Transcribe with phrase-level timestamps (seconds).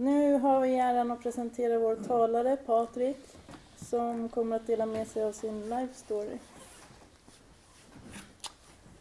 [0.00, 3.16] Nu har vi äran att presentera vår talare Patrik
[3.76, 6.38] som kommer att dela med sig av sin life story.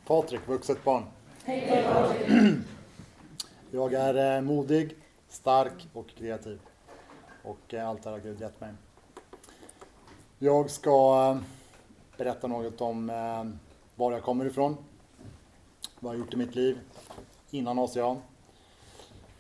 [0.05, 1.03] Patrik, vuxet barn.
[1.43, 2.27] Hej Patrik!
[3.71, 4.95] Jag är eh, modig,
[5.27, 6.59] stark och kreativ.
[7.43, 8.73] Och eh, allt det har Gud gett mig.
[10.39, 11.41] Jag ska eh,
[12.17, 13.07] berätta något om
[13.95, 14.77] var jag kommer ifrån.
[15.99, 16.79] Vad jag har gjort i mitt liv
[17.51, 18.17] innan ACA.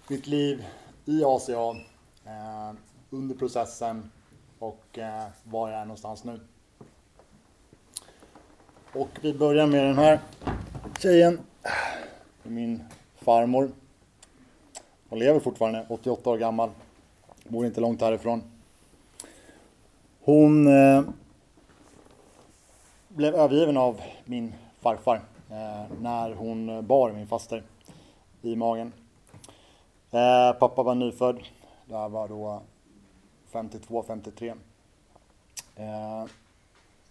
[0.07, 0.65] Mitt liv
[1.09, 1.69] i ACA
[2.25, 2.75] eh,
[3.09, 4.11] under processen
[4.59, 6.39] och eh, var jag är någonstans nu.
[8.93, 10.19] Och vi börjar med den här
[10.99, 11.39] tjejen.
[12.43, 12.83] Min
[13.15, 13.71] farmor.
[15.09, 16.69] Hon lever fortfarande, 88 år gammal.
[17.47, 18.43] Bor inte långt härifrån.
[20.21, 21.03] Hon eh,
[23.07, 27.63] blev övergiven av min farfar eh, när hon bar min faster
[28.41, 28.93] i magen.
[30.11, 31.39] Eh, pappa var nyfödd.
[31.85, 32.61] Det här var då
[33.51, 34.53] 52, 53.
[35.75, 36.25] Eh,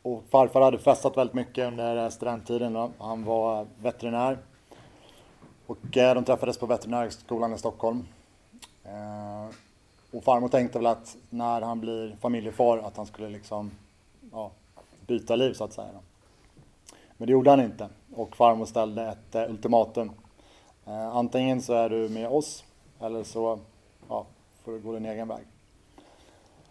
[0.03, 2.73] och farfar hade festat väldigt mycket under studenttiden.
[2.73, 2.91] Då.
[2.99, 4.39] Han var veterinär.
[5.67, 8.07] Och eh, de träffades på veterinärskolan i Stockholm.
[8.85, 9.55] Eh,
[10.13, 13.71] och farmor tänkte väl att när han blir familjefar att han skulle liksom
[14.33, 14.51] ja,
[15.07, 15.89] byta liv så att säga.
[17.17, 17.89] Men det gjorde han inte.
[18.15, 20.11] Och farmor ställde ett eh, ultimatum.
[20.87, 22.65] Eh, antingen så är du med oss
[23.01, 23.59] eller så
[24.09, 24.27] ja,
[24.65, 25.45] får du gå din egen väg.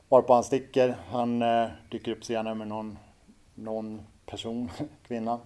[0.10, 0.98] Varpå han sticker.
[1.10, 2.98] Han eh, dyker upp senare med någon,
[3.56, 4.70] någon person,
[5.08, 5.40] kvinna.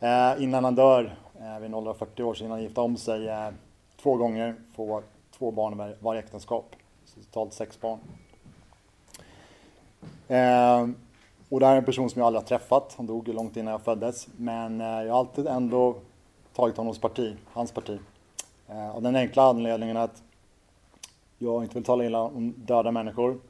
[0.00, 3.50] Eh, innan han dör eh, vid 40 år, så innan han gifte om sig eh,
[4.02, 5.02] två gånger, får
[5.38, 6.76] två barn i varje äktenskap.
[7.04, 7.98] Så totalt sex barn.
[10.28, 10.88] Eh,
[11.48, 12.94] och det här är en person som jag aldrig har träffat.
[12.96, 14.28] Han dog långt innan jag föddes.
[14.36, 15.96] Men eh, jag har alltid ändå
[16.54, 17.98] tagit honom parti, hans parti.
[18.72, 20.22] Eh, av den enkla anledningen att
[21.38, 23.40] jag inte vill tala illa om döda människor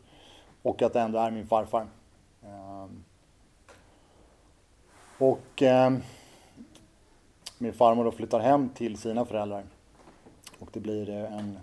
[0.62, 1.86] och att det ändå är min farfar.
[2.42, 2.86] Eh,
[5.18, 5.92] och eh,
[7.58, 9.64] min farmor då flyttar hem till sina föräldrar.
[10.58, 11.58] Och det blir en,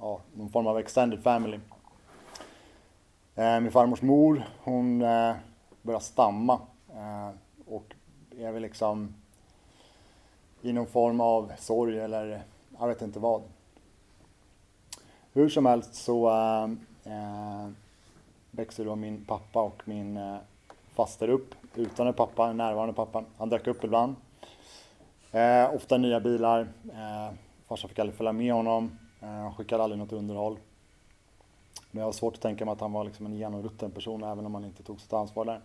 [0.00, 1.60] ja, någon form av extended family.
[3.34, 4.98] Min farmors mor, hon
[5.82, 6.60] börjar stamma
[7.66, 7.94] och
[8.38, 9.14] är väl liksom
[10.62, 12.42] i någon form av sorg eller
[12.78, 13.42] jag vet inte vad.
[15.32, 16.70] Hur som helst så eh,
[17.12, 17.68] eh, äh,
[18.50, 20.36] växte då min pappa och min äh,
[20.94, 23.24] faster upp utan en pappa, en närvarande pappa.
[23.38, 24.16] Han dök upp ibland.
[25.32, 26.60] Eh, ofta nya bilar.
[26.92, 27.34] Eh,
[27.68, 28.98] farsan fick aldrig följa med honom.
[29.20, 30.58] Eh, han skickade aldrig något underhåll.
[31.90, 34.46] Men jag har svårt att tänka mig att han var liksom en genomrutten person även
[34.46, 35.60] om han inte tog sitt ansvar där.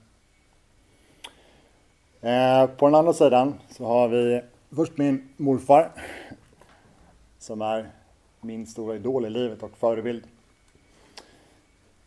[2.68, 4.42] på den andra sidan så har vi
[4.76, 5.92] först min morfar
[7.40, 7.90] som är
[8.42, 10.24] min stora idol i livet och förebild.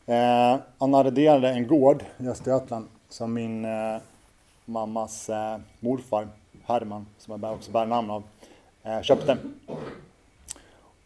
[0.07, 3.97] Eh, han arrenderade en gård i Östergötland som min eh,
[4.65, 6.29] mammas eh, morfar
[6.65, 8.23] Herman, som jag också bär namn av,
[8.83, 9.37] eh, köpte.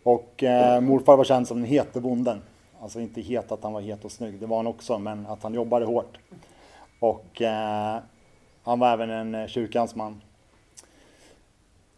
[0.03, 2.43] Och eh, morfar var känd som den hete bonden.
[2.81, 5.43] Alltså inte het att han var het och snygg, det var han också, men att
[5.43, 6.19] han jobbade hårt.
[6.99, 7.99] Och eh,
[8.63, 10.21] han var även en eh, kyrkans man.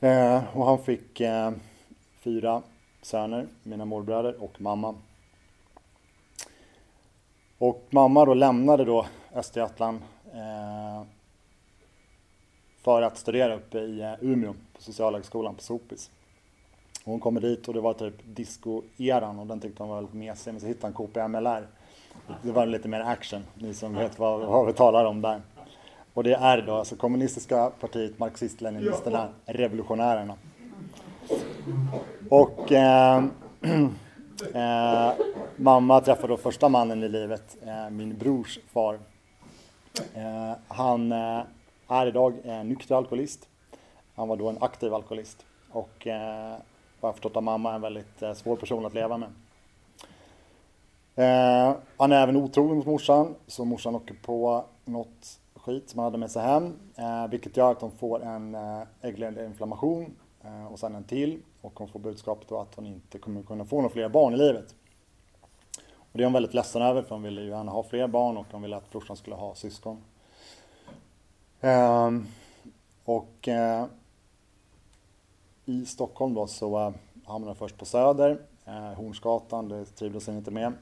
[0.00, 1.50] Eh, och han fick eh,
[2.26, 2.62] fyra
[3.02, 4.94] söner, mina morbröder och mamma.
[7.58, 10.00] Och mamma då lämnade då Östergötland
[10.32, 11.06] eh,
[12.82, 16.10] för att studera uppe i eh, Umeå på Socialhögskolan på Sopis.
[17.04, 20.52] Hon kommer dit och det var typ disco-eran och den tyckte hon var väldigt mesig.
[20.52, 21.66] Men så hittade hon KPMLR.
[22.42, 25.40] Det var lite mer action, ni som vet vad, vad vi talar om där.
[26.14, 30.34] Och det är då alltså kommunistiska partiet, marxist-leninisterna, revolutionärerna.
[32.30, 33.24] Och eh,
[34.54, 35.12] eh,
[35.56, 38.98] mamma träffade då första mannen i livet, eh, min brors far.
[40.14, 41.42] Eh, han eh,
[41.88, 43.48] är idag en nykter alkoholist.
[44.14, 45.46] Han var då en aktiv alkoholist.
[45.70, 46.56] Och eh,
[47.00, 49.28] vad jag förstått av mamma en väldigt eh, svår person att leva med.
[51.14, 56.04] Eh, han är även otrogen mot morsan, så morsan åker på något skit som han
[56.04, 60.14] hade med sig hem, eh, vilket gör att de får en eh, ägglederinflammation
[60.46, 63.76] Eh, och sen en till och hon får budskapet att hon inte kommer kunna få
[63.76, 64.74] några fler barn i livet.
[65.96, 68.36] Och det är hon väldigt ledsen över för hon ville ju gärna ha fler barn
[68.36, 70.02] och hon ville att brorsan skulle ha syskon.
[71.60, 72.26] Ehm,
[73.04, 73.86] och eh,
[75.64, 76.92] i Stockholm då så eh,
[77.24, 80.72] hamnade jag först på Söder, eh, Hornsgatan, det trivdes hon inte med.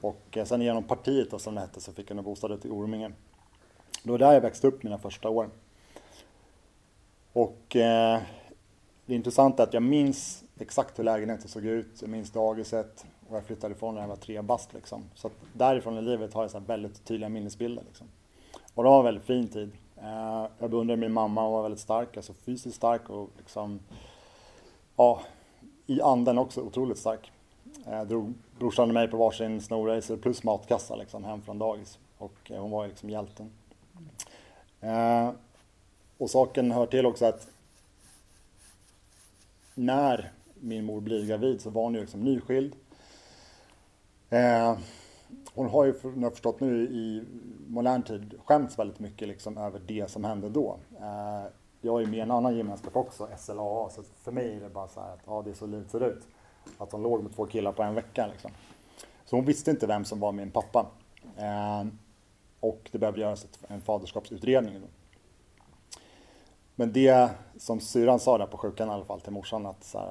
[0.00, 2.68] Och eh, sen genom partiet då, som det hette så fick hon en bostad ute
[2.68, 3.12] i Orminge.
[4.02, 5.50] Det var där jag växte upp mina första år.
[7.32, 8.20] Och eh,
[9.06, 13.36] det intressanta är att jag minns exakt hur lägenheten såg ut, jag minns dagiset och
[13.36, 15.02] jag flyttade ifrån när jag var tre bast liksom.
[15.14, 18.06] Så att därifrån i livet har jag så väldigt tydliga minnesbilder liksom.
[18.74, 19.70] Och det var en väldigt fin tid.
[19.96, 23.80] Eh, jag beundrade min mamma, hon var väldigt stark, alltså fysiskt stark och liksom,
[24.96, 25.20] ja,
[25.86, 27.32] i anden också otroligt stark.
[27.84, 32.50] Jag drog brorsan och mig på varsin snowracer plus matkassa liksom hem från dagis och
[32.50, 33.50] eh, hon var liksom hjälten.
[36.18, 37.48] Och saken hör till också att
[39.74, 42.76] när min mor blir gravid så var hon ju liksom nyskild.
[44.30, 44.78] Eh,
[45.54, 47.24] hon har ju, som jag förstått nu, i
[47.68, 50.78] modern tid skämts väldigt mycket liksom över det som hände då.
[51.00, 51.50] Eh,
[51.80, 54.88] jag är med i en annan gemenskap också, SLAA, så för mig är det bara
[54.88, 56.22] så här att ja, det är så livet ser ut.
[56.78, 58.50] Att hon låg med två killar på en vecka liksom.
[59.24, 60.86] Så hon visste inte vem som var min pappa.
[61.36, 61.84] Eh,
[62.60, 64.80] och det behövde göras en faderskapsutredning.
[64.80, 64.86] Då.
[66.74, 69.98] Men det som syran sa där på sjukan i alla fall till morsan att så
[69.98, 70.06] här,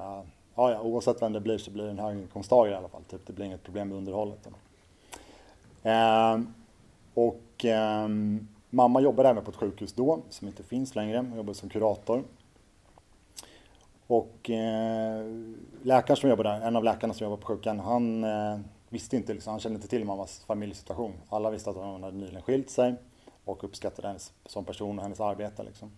[0.56, 3.04] ja, ja, oavsett vem det blir så blir det en höginkomsttagare i alla fall.
[3.04, 4.48] Typ, det blir inget problem med underhållet.
[5.84, 6.40] Eh,
[7.14, 8.08] och eh,
[8.70, 11.18] mamma jobbade även på ett sjukhus då, som inte finns längre.
[11.18, 12.24] Hon jobbade som kurator.
[14.08, 15.26] Och eh,
[15.82, 18.60] läkaren som jobbade där, en av läkarna som jobbade på sjukan, han eh,
[18.90, 21.14] visste inte, liksom, han kände inte till mammas familjesituation.
[21.30, 22.96] Alla visste att hon hade nyligen skilt sig
[23.46, 25.64] och uppskattade henne som person och hennes arbete.
[25.64, 25.92] Liksom.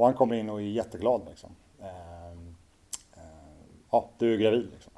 [0.00, 1.20] Och han kommer in och är jätteglad.
[1.28, 1.50] Liksom.
[1.80, 2.56] Ehm,
[3.14, 4.68] ehm, ja, du är gravid.
[4.72, 4.92] Liksom.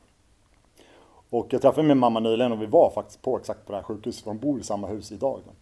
[1.30, 3.82] Och jag träffade min mamma nyligen och vi var faktiskt på exakt på det här
[3.82, 5.40] sjukhuset, för de bor i samma hus idag.
[5.46, 5.52] Då.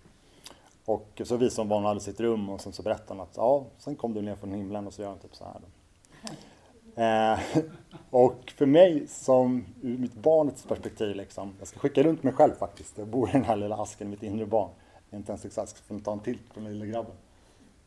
[0.92, 3.36] Och så visade hon var hon hade sitt rum och sen så berättade hon att
[3.36, 5.60] ja, sen kom du ner från himlen och så gör hon typ så här.
[5.60, 7.02] Då.
[7.02, 7.62] Eh,
[8.10, 12.54] och för mig som ur mitt barnets perspektiv liksom, jag ska skicka runt mig själv
[12.54, 12.98] faktiskt.
[12.98, 14.70] Jag bor i den här lilla asken, mitt inre barn.
[15.10, 17.14] Jag inte ens exakt, ska få ta en tilt på den lilla grabben.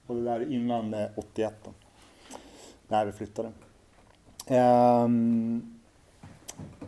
[0.07, 1.71] Och det där är innan 81 då,
[2.88, 3.51] när vi flyttade.
[4.47, 5.07] Eh,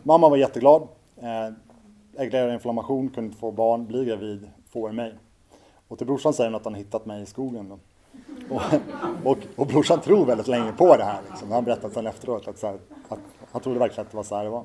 [0.02, 0.88] Mamma var jätteglad.
[1.16, 5.14] Eh, inflammation, kunde inte få barn, bli gravid, får mig.
[5.88, 7.68] Och till brorsan säger hon att han hittat mig i skogen.
[7.68, 7.78] Då.
[8.54, 8.62] Och,
[9.24, 11.20] och, och brorsan tror väldigt länge på det här.
[11.30, 11.52] Liksom.
[11.52, 12.78] Han berättat sen efteråt att, så här,
[13.08, 13.18] att
[13.52, 14.64] han trodde verkligen att det var så här det var.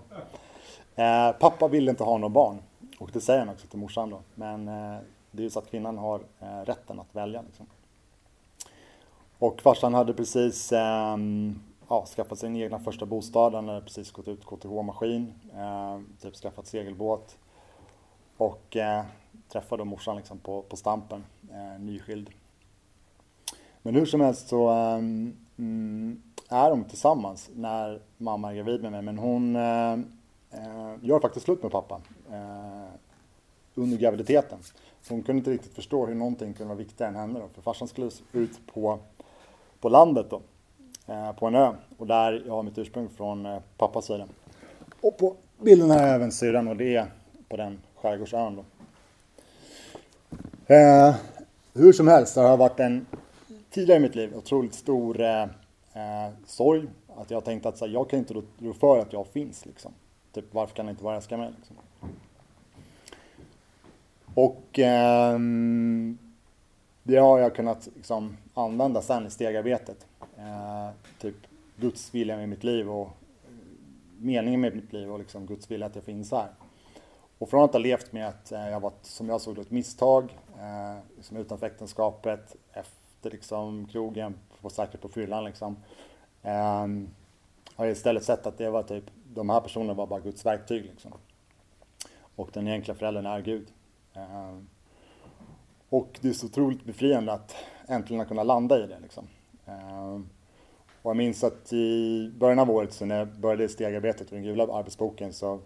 [0.95, 2.57] Eh, pappa ville inte ha några barn.
[2.99, 4.21] Och det säger han också till morsan då.
[4.35, 4.97] Men eh,
[5.31, 7.41] det är ju så att kvinnan har eh, rätten att välja.
[7.41, 7.65] Liksom.
[9.41, 11.17] Och farsan hade precis eh,
[11.89, 13.53] ja, skaffat sin egna första bostad.
[13.53, 17.37] Han hade precis gått ut KTH-maskin, eh, typ skaffat segelbåt.
[18.37, 19.03] Och eh,
[19.49, 22.29] träffade morsan liksom på, på Stampen, eh, nyskild.
[23.81, 28.91] Men hur som helst så ehm, mm, är de tillsammans när mamma är gravid med
[28.91, 29.01] mig.
[29.01, 29.93] Men hon eh,
[30.51, 32.01] eh gör faktiskt slut med pappa
[32.31, 32.93] eh,
[33.75, 34.59] under graviditeten.
[35.01, 37.39] Så hon kunde inte riktigt förstå hur någonting kunde vara viktigare än henne.
[37.39, 37.47] Då.
[37.53, 38.99] För farsan skulle ut på,
[39.81, 40.41] på landet då.
[41.07, 44.27] Eh, på en ö och där jag har mitt ursprung från eh, pappas sida.
[45.01, 47.05] Och på bilden här är även syrran och det är
[47.49, 48.63] på den skärgårdsön då.
[50.73, 51.15] Eh,
[51.73, 53.05] hur som helst det har varit en
[53.69, 55.41] tidigare i mitt liv otroligt stor eh,
[55.93, 56.87] eh sorg.
[57.15, 59.93] Att jag tänkte att så här, jag kan inte rå för att jag finns liksom.
[60.33, 61.75] Typ varför kan jag inte vara älska mig liksom?
[64.33, 65.39] Och eh,
[67.03, 70.07] det har jag kunnat liksom, använda sen i stegarbetet.
[70.37, 70.89] Eh,
[71.19, 71.35] typ
[71.75, 73.09] Guds vilja med mitt liv och
[74.19, 76.47] meningen med mitt liv och liksom Guds vilja att jag finns här.
[77.37, 79.71] Och från att ha levt med att eh, jag var, som jag såg det, ett
[79.71, 85.77] misstag, eh, liksom utanför äktenskapet, efter liksom krogen, på säkert på fyllan liksom.
[86.41, 86.87] Eh,
[87.75, 89.03] har jag istället sett att det var typ,
[89.33, 91.11] de här personerna var bara Guds verktyg liksom.
[92.35, 93.67] Och den egentliga föräldern är Gud.
[94.13, 94.57] Eh,
[95.91, 97.55] och det är så otroligt befriande att
[97.87, 99.27] äntligen kunna landa i det liksom.
[99.65, 100.29] Ehm,
[101.01, 104.43] och jag minns att i början av året så när jag började stegarbetet med den
[104.43, 105.59] gula arbetsboken så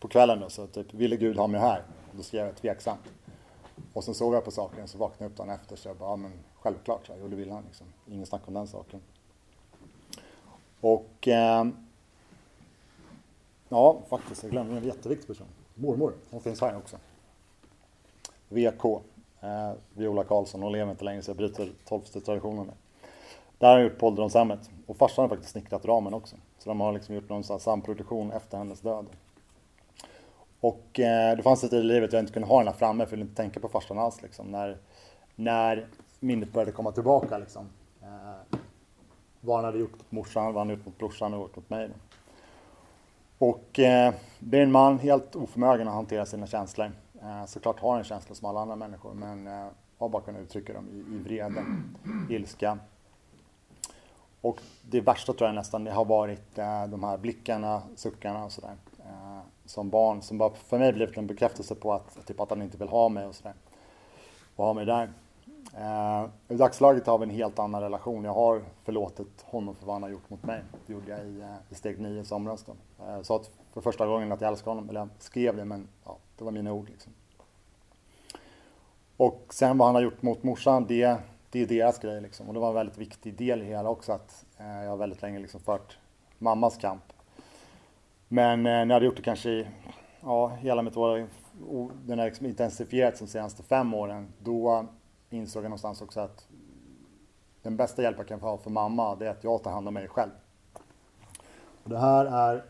[0.00, 1.82] på kvällen då så typ, ville Gud ha mig här?
[2.12, 3.00] Då skrev jag tveksamt.
[3.92, 5.96] Och sen såg jag på saken och så vaknade jag upp dagen efter så jag
[5.96, 7.86] bara, ja men självklart, så här, jo det vill han liksom.
[8.06, 9.00] Ingen snack om den saken.
[10.80, 11.66] Och eh,
[13.68, 15.46] ja, faktiskt, jag glömde en jätteviktig person.
[15.74, 16.96] Mormor, hon finns här också.
[18.48, 19.02] VK,
[19.40, 22.70] eh, Viola Karlsson, hon lever inte längre så jag bryter tolfte traditionen.
[23.58, 24.70] Det här har jag gjort på ålderdomshemmet.
[24.86, 26.36] Och farsan har faktiskt snickrat ramen också.
[26.58, 29.06] Så de har liksom gjort någon sån samproduktion efter hennes död.
[30.60, 33.06] Och eh, det fanns ett tid i livet jag inte kunde ha den här framme
[33.06, 34.22] för jag ville inte tänka på farsan alls.
[34.22, 34.78] Liksom, när,
[35.34, 35.86] när
[36.20, 37.38] minnet började komma tillbaka.
[37.38, 37.68] Liksom.
[38.02, 38.58] Eh,
[39.40, 41.70] vad han hade gjort mot morsan, vad han hade gjort mot brorsan och gjort mot
[41.70, 41.90] mig.
[43.38, 46.92] Och eh, det är en man helt oförmögen att hantera sina känslor.
[47.28, 49.66] Eh, såklart har en känsla som alla andra människor men eh,
[49.98, 51.64] har bara kunnat uttrycka dem i, i vrede,
[52.30, 52.78] ilska,
[54.40, 58.52] Och det värsta tror jag nästan det har varit eh, de här blickarna, suckarna och
[58.52, 58.74] sådär.
[59.64, 62.76] Som barn som bara för mig blivit en bekräftelse på att, typ att han inte
[62.76, 63.54] vill ha mig och sådär.
[64.56, 65.12] Och ha mig där.
[66.48, 68.24] I dagsläget har vi en helt annan relation.
[68.24, 70.62] Jag har förlåtit honom för vad han har gjort mot mig.
[70.86, 72.64] Det gjorde jag i, i steg 9 i somras.
[72.64, 72.72] Då.
[73.06, 73.42] Jag sa
[73.72, 76.52] för första gången att jag älskar honom, eller jag skrev det men ja, det var
[76.52, 76.88] mina ord.
[76.88, 77.12] Liksom.
[79.16, 81.16] Och sen vad han har gjort mot morsan, det,
[81.50, 82.20] det är deras grej.
[82.20, 82.48] Liksom.
[82.48, 85.22] Och det var en väldigt viktig del i hela också att eh, jag har väldigt
[85.22, 85.98] länge liksom fört
[86.38, 87.02] mammas kamp.
[88.28, 89.66] Men eh, när jag hade gjort det kanske i
[90.20, 91.28] ja, hela mitt år,
[92.06, 94.86] den har liksom intensifierats de senaste fem åren, då
[95.30, 96.46] insåg jag någonstans också att
[97.62, 99.94] den bästa hjälp jag kan få för mamma, det är att jag tar hand om
[99.94, 100.30] mig själv.
[101.82, 102.64] Och det här är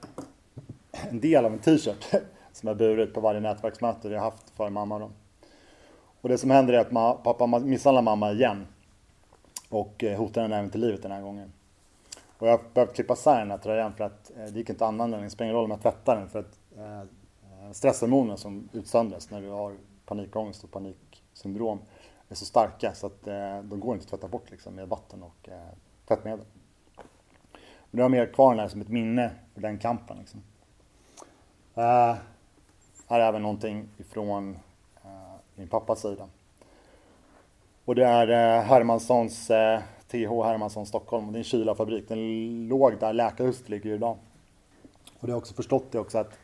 [0.90, 2.06] en del av en t-shirt
[2.58, 4.98] som jag burit på varje nätverksmöte vi har haft för mamma.
[4.98, 5.10] Då.
[6.20, 8.66] Och det som händer är att pappa misshandlar mamma igen
[9.68, 11.52] och eh, hotar henne även till livet den här gången.
[12.38, 14.84] Och jag har behövt klippa isär den här tröjan för att eh, det gick inte
[14.84, 17.72] att använda den, det spelar ingen roll om jag tvättar den för att eh, eh
[17.72, 19.74] stresshormoner som utsöndras när du har
[20.06, 21.78] panikångest och paniksyndrom
[22.28, 25.22] är så starka så att eh, de går inte att tvätta bort liksom, med vatten
[25.22, 25.48] och
[26.08, 26.44] tvättmedel.
[27.90, 30.18] Men nu har jag mer kvar den här som ett minne för den kampen.
[30.18, 30.42] Liksom.
[31.74, 32.16] Eh,
[33.08, 34.58] är även någonting ifrån
[35.04, 35.10] uh,
[35.54, 36.28] min pappas sida.
[37.84, 41.32] Och det är uh, Hermanssons, eh, uh, TH Hermansson Stockholm.
[41.32, 42.08] Det är en kylarfabrik.
[42.08, 44.16] Den låg där läkarhuset ligger idag.
[45.20, 46.38] Och det har också förstått det också att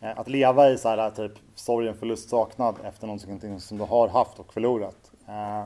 [0.00, 4.38] att leva i så här typ sorgen, förlust, saknad efter någonting som du har haft
[4.38, 5.12] och förlorat.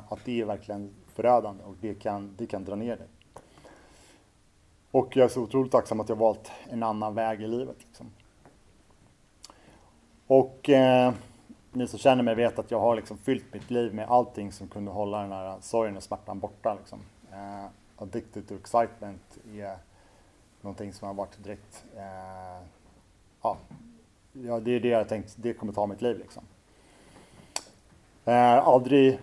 [0.08, 3.06] Att det är verkligen förödande och det kan, det kan dra ner dig.
[4.90, 7.76] Och jag är så otroligt tacksam att jag valt en annan väg i livet.
[7.78, 8.10] Liksom.
[10.34, 11.12] Och eh,
[11.72, 14.68] ni som känner mig vet att jag har liksom fyllt mitt liv med allting som
[14.68, 16.74] kunde hålla den här sorgen och smärtan borta.
[16.74, 16.98] Liksom.
[17.32, 17.64] Eh,
[17.96, 19.76] addicted to excitement är
[20.60, 21.84] någonting som har varit direkt...
[21.96, 22.66] Eh,
[23.42, 23.56] ja,
[24.32, 26.42] ja, det är det jag tänkt, det kommer ta mitt liv liksom.
[28.24, 29.18] Eh, aldrig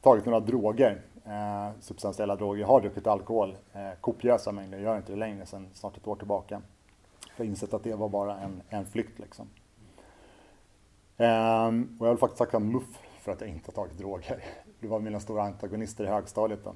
[0.00, 2.60] tagit några droger, eh, substantiella droger.
[2.60, 6.06] Jag har druckit alkohol, eh, kopiösa mängder, jag gör inte det längre sedan snart ett
[6.06, 6.62] år tillbaka.
[7.36, 9.48] Jag har insett att det var bara en, en flykt liksom.
[11.16, 14.44] Um, och jag vill faktiskt tacka MUF för att jag inte har tagit droger.
[14.80, 16.64] Det var mina stora antagonister i högstadiet.
[16.64, 16.74] Då.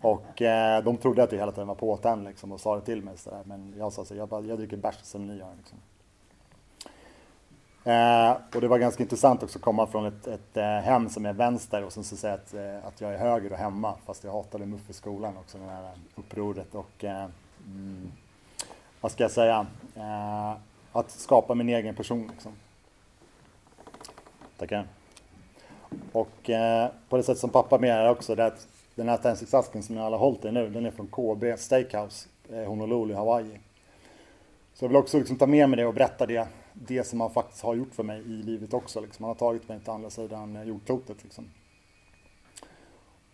[0.00, 3.02] Och eh, de trodde att jag hela tiden var påtänd liksom, och sa det till
[3.02, 3.18] mig.
[3.18, 3.42] Sådär.
[3.44, 5.54] Men jag sa så jag, bara, jag dricker bärs som ni gör.
[5.56, 5.78] Liksom.
[7.84, 11.26] Eh, och det var ganska intressant också att komma från ett, ett eh, hem som
[11.26, 13.94] är vänster och sen så säga att, eh, att jag är höger och hemma.
[14.06, 16.74] Fast jag hatade MUF i skolan också, det här eh, upproret.
[16.74, 17.26] Och, eh,
[17.66, 18.12] mm,
[19.00, 19.66] vad ska jag säga?
[19.96, 20.52] Eh,
[20.92, 22.28] att skapa min egen person.
[22.32, 22.52] Liksom.
[24.62, 24.86] Tackar.
[26.12, 29.82] Och eh, på det sätt som pappa menar också, det är att den här tändsticksasken
[29.82, 33.60] som ni alla hållit i nu, den är från KB Steakhouse, eh, Honolulu, Hawaii.
[34.74, 37.30] Så jag vill också liksom ta med mig det och berätta det, det som han
[37.30, 39.00] faktiskt har gjort för mig i livet också.
[39.00, 39.24] Liksom.
[39.24, 41.24] Han har tagit mig till andra sidan eh, jordklotet.
[41.24, 41.50] Liksom.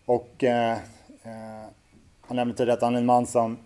[0.05, 0.77] Och eh,
[1.23, 1.69] eh,
[2.21, 3.57] han nämnde tidigare att han är en man som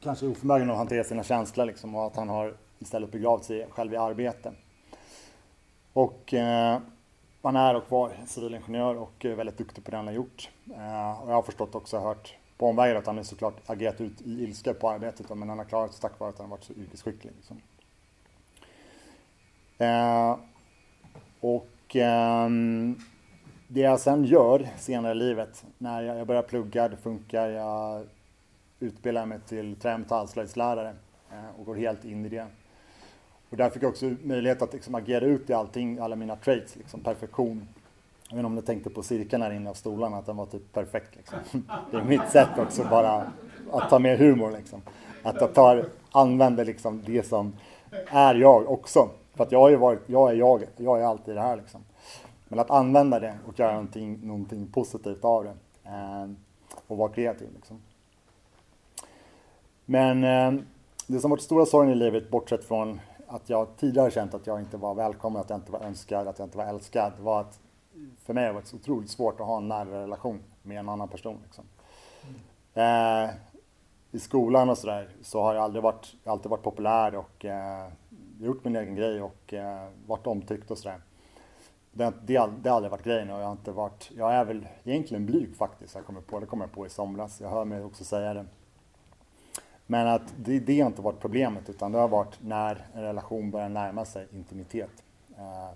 [0.00, 3.66] kanske är oförmögen att hantera sina känslor liksom, och att han har istället begravt sig
[3.70, 4.52] själv i arbete.
[5.98, 6.80] Och eh,
[7.42, 10.50] man är och var civilingenjör och är väldigt duktig på det han har gjort.
[10.70, 14.20] Eh, och jag har förstått också hört på omvägar att han är såklart agerat ut
[14.20, 16.64] i ilska på arbetet men han har klarat sig tack vare att han har varit
[16.64, 17.32] så yrkesskicklig.
[17.36, 17.60] Liksom.
[19.78, 20.36] Eh,
[21.40, 22.48] och eh,
[23.68, 28.06] det jag sen gör senare i livet, när jag, jag börjar plugga, det funkar, jag
[28.80, 30.94] utbildar mig till trämetallslöjdslärare
[31.32, 32.46] eh, och går helt in i det.
[33.50, 36.76] Och där fick jag också möjlighet att liksom agera ut i allting, alla mina traits,
[36.76, 37.68] liksom perfektion.
[38.28, 40.46] Jag vet inte om ni tänkte på cirkeln här inne av stolarna, att den var
[40.46, 41.16] typ perfekt.
[41.16, 41.38] Liksom.
[41.90, 43.32] Det är mitt sätt också bara
[43.72, 44.50] att ta med humor.
[44.50, 44.82] Liksom.
[45.22, 47.52] Att jag tar, använder liksom det som
[48.06, 49.10] är jag också.
[49.34, 51.80] För att jag har ju varit, jag är jag, jag är alltid det här liksom.
[52.48, 55.54] Men att använda det och göra någonting, någonting positivt av det.
[55.84, 56.30] Eh,
[56.86, 57.80] och vara kreativ liksom.
[59.84, 60.62] Men eh,
[61.06, 64.60] det som varit stora sorgen i livet, bortsett från att jag tidigare känt att jag
[64.60, 67.60] inte var välkommen, att jag inte var önskad, att jag inte var älskad, var att
[68.22, 71.38] för mig var det otroligt svårt att ha en nära relation med en annan person.
[71.44, 71.64] Liksom.
[72.74, 73.24] Mm.
[73.24, 73.34] Eh,
[74.10, 77.88] I skolan och sådär så har jag aldrig varit, alltid varit populär och eh,
[78.40, 81.00] gjort min egen grej och eh, varit omtyckt och sådär.
[81.92, 84.68] Det, det, det har aldrig varit grejen och jag har inte varit, jag är väl
[84.84, 87.84] egentligen blyg faktiskt, jag kommer på, det kommer jag på i somras, jag hör mig
[87.84, 88.46] också säga det.
[89.90, 93.50] Men att det, det har inte varit problemet utan det har varit när en relation
[93.50, 95.04] börjar närma sig intimitet.
[95.36, 95.70] Eh,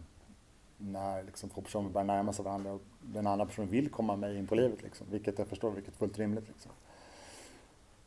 [0.79, 4.37] när liksom två personer börjar närma sig varandra och den andra personen vill komma med
[4.37, 4.83] in på livet.
[4.83, 6.49] Liksom, vilket jag förstår, vilket är fullt rimligt.
[6.49, 6.73] Liksom.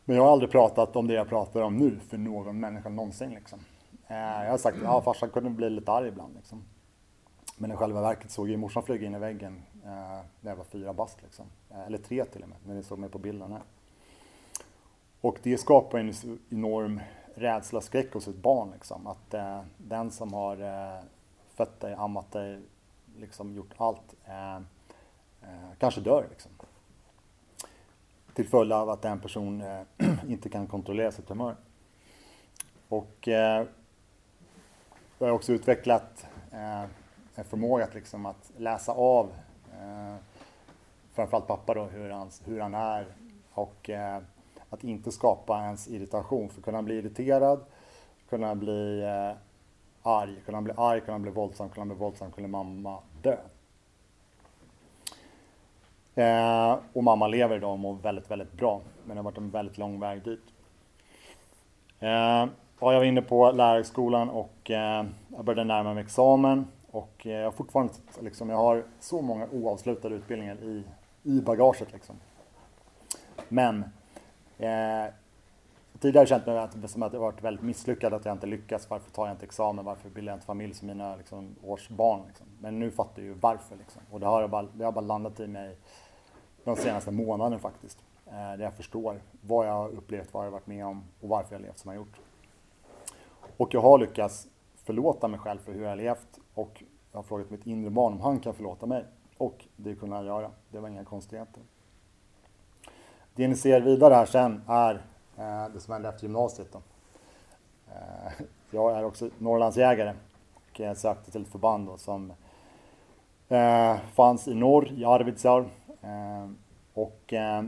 [0.05, 3.29] Men jag har aldrig pratat om det jag pratar om nu för någon människa någonsin.
[3.29, 3.59] Liksom.
[4.07, 6.35] Eh, jag har sagt att ja, farsan kunde bli lite arg ibland.
[6.35, 6.63] Liksom.
[7.57, 9.89] Men i själva verket såg jag morsan flyga in i väggen eh,
[10.41, 11.21] när jag var fyra bast.
[11.23, 11.45] Liksom.
[11.69, 13.61] Eh, eller tre till och med, när ni såg mig på bilden här.
[15.25, 16.13] Och det skapar en
[16.49, 17.01] enorm
[17.35, 18.71] rädsla och skräck hos ett barn.
[18.71, 19.07] Liksom.
[19.07, 21.03] Att eh, den som har eh,
[21.55, 22.61] fött dig, ammat dig,
[23.17, 26.27] liksom gjort allt, eh, eh kanske dör.
[26.29, 26.51] Liksom.
[28.33, 29.81] Till följd av att en person eh,
[30.27, 31.55] inte kan kontrollera sitt humör.
[32.89, 33.65] Och eh,
[35.19, 36.83] jag har också utvecklat eh,
[37.35, 39.33] en förmåga att, liksom, att läsa av
[39.73, 40.15] eh,
[41.13, 43.05] framförallt pappa då, hur han, hur han är
[43.53, 44.21] och eh,
[44.75, 46.49] att inte skapa ens irritation.
[46.49, 47.59] För kunna bli irriterad,
[48.29, 49.37] kunna bli eh,
[50.03, 53.37] arg, kunna bli arg, kunna bli våldsam, kunna bli våldsam, kunna mamma dö.
[56.15, 58.81] Eh, och mamma lever idag och mår väldigt, väldigt bra.
[59.05, 60.43] Men det har varit en väldigt lång väg dit.
[61.99, 65.05] Eh, ja, jag var inne på lärarhögskolan och eh,
[65.35, 66.67] jag började närma mig examen.
[66.91, 70.83] Och eh, jag har fortfarande liksom, jag har så många oavslutade utbildningar i,
[71.23, 71.93] i bagaget.
[71.93, 72.15] Liksom.
[73.49, 73.83] Men
[74.57, 75.13] Eh,
[75.99, 78.89] tidigare känt mig att, som att det varit väldigt misslyckad, att jag inte lyckats.
[78.89, 79.85] Varför tar jag inte examen?
[79.85, 82.21] Varför bildar jag inte familj som mina liksom, årsbarn?
[82.27, 82.45] Liksom.
[82.59, 83.75] Men nu fattar jag ju varför.
[83.75, 84.01] Liksom.
[84.11, 85.77] Och det har, bara, det har bara landat i mig
[86.63, 87.97] de senaste månaderna faktiskt.
[88.27, 91.29] Eh, där jag förstår vad jag har upplevt, vad jag har varit med om och
[91.29, 92.19] varför jag har levt som jag har gjort.
[93.57, 97.23] Och jag har lyckats förlåta mig själv för hur jag har levt och jag har
[97.23, 99.05] frågat mitt inre barn om han kan förlåta mig.
[99.37, 100.51] Och det kunde han göra.
[100.69, 101.63] Det var inga konstigheter.
[103.35, 104.93] Det ni ser vidare här sen är
[105.37, 106.67] eh, det som hände efter gymnasiet.
[106.71, 106.81] Då.
[107.87, 108.31] Eh,
[108.71, 110.13] jag är också Norrlandsjägare
[110.53, 112.33] och jag sökte till ett förband då, som
[113.49, 115.69] eh, fanns i norr, i Arvidsjaur.
[116.01, 116.49] Eh,
[116.93, 117.63] och eh,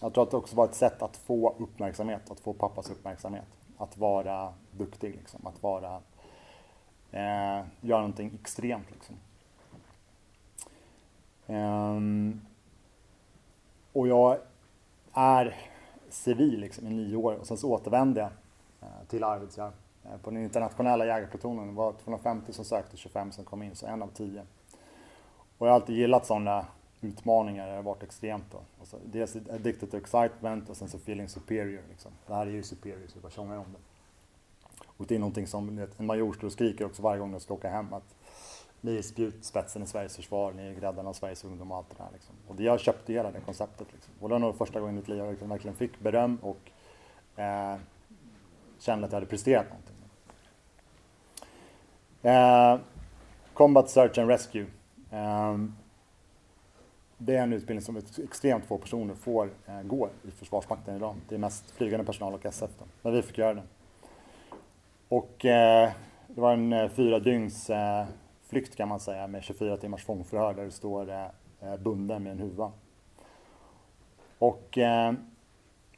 [0.00, 3.58] jag tror att det också var ett sätt att få uppmärksamhet, att få pappas uppmärksamhet.
[3.78, 6.00] Att vara duktig, liksom, att vara,
[7.10, 8.90] eh, göra någonting extremt.
[8.90, 9.16] Liksom.
[11.46, 12.40] Um,
[14.00, 14.38] och jag
[15.12, 15.56] är
[16.08, 18.30] civil liksom, i nio år och sen så återvände jag
[18.80, 19.72] eh, till Arvidsjaur.
[20.04, 23.86] Eh, på den internationella jägarplutonen det var 250 som sökte, 25 som kom in, så
[23.86, 24.42] en av tio.
[25.58, 26.66] Och jag har alltid gillat sådana
[27.00, 28.44] utmaningar, det har varit extremt.
[28.52, 28.58] Då.
[28.80, 31.82] Och så, dels addicted to excitement och sen så feeling superior.
[31.88, 32.12] Liksom.
[32.26, 33.78] Det här är ju superior, så jag bara tjongar om det.
[34.86, 37.54] Och det är någonting som en major står och skriker också varje gång de ska
[37.54, 37.94] åka hem.
[37.94, 38.14] Att
[38.80, 42.04] ni är spjutspetsen i Sveriges försvar, ni är gräddarna av Sveriges ungdom och allt det
[42.04, 42.08] där.
[42.12, 42.34] Liksom.
[42.48, 43.86] Och det jag köpte hela det konceptet.
[43.92, 44.14] Liksom.
[44.20, 46.70] Och det var nog första gången i mitt liv jag liksom verkligen fick beröm och
[47.40, 47.76] eh,
[48.78, 49.96] kände att jag hade presterat någonting.
[52.22, 52.78] Eh,
[53.54, 54.66] Combat Search and Rescue.
[55.10, 55.58] Eh,
[57.18, 61.14] det är en utbildning som extremt få personer får eh, gå i Försvarsmakten idag.
[61.28, 62.70] Det är mest flygande personal och SF.
[62.78, 62.84] Då.
[63.02, 63.62] Men vi fick göra det.
[65.08, 65.90] Och eh,
[66.26, 68.04] det var en eh, fyra dygns eh,
[68.50, 72.38] flykt kan man säga med 24 timmars fångförhör där du står eh, bunden med en
[72.38, 72.72] huva.
[74.38, 75.12] Och eh,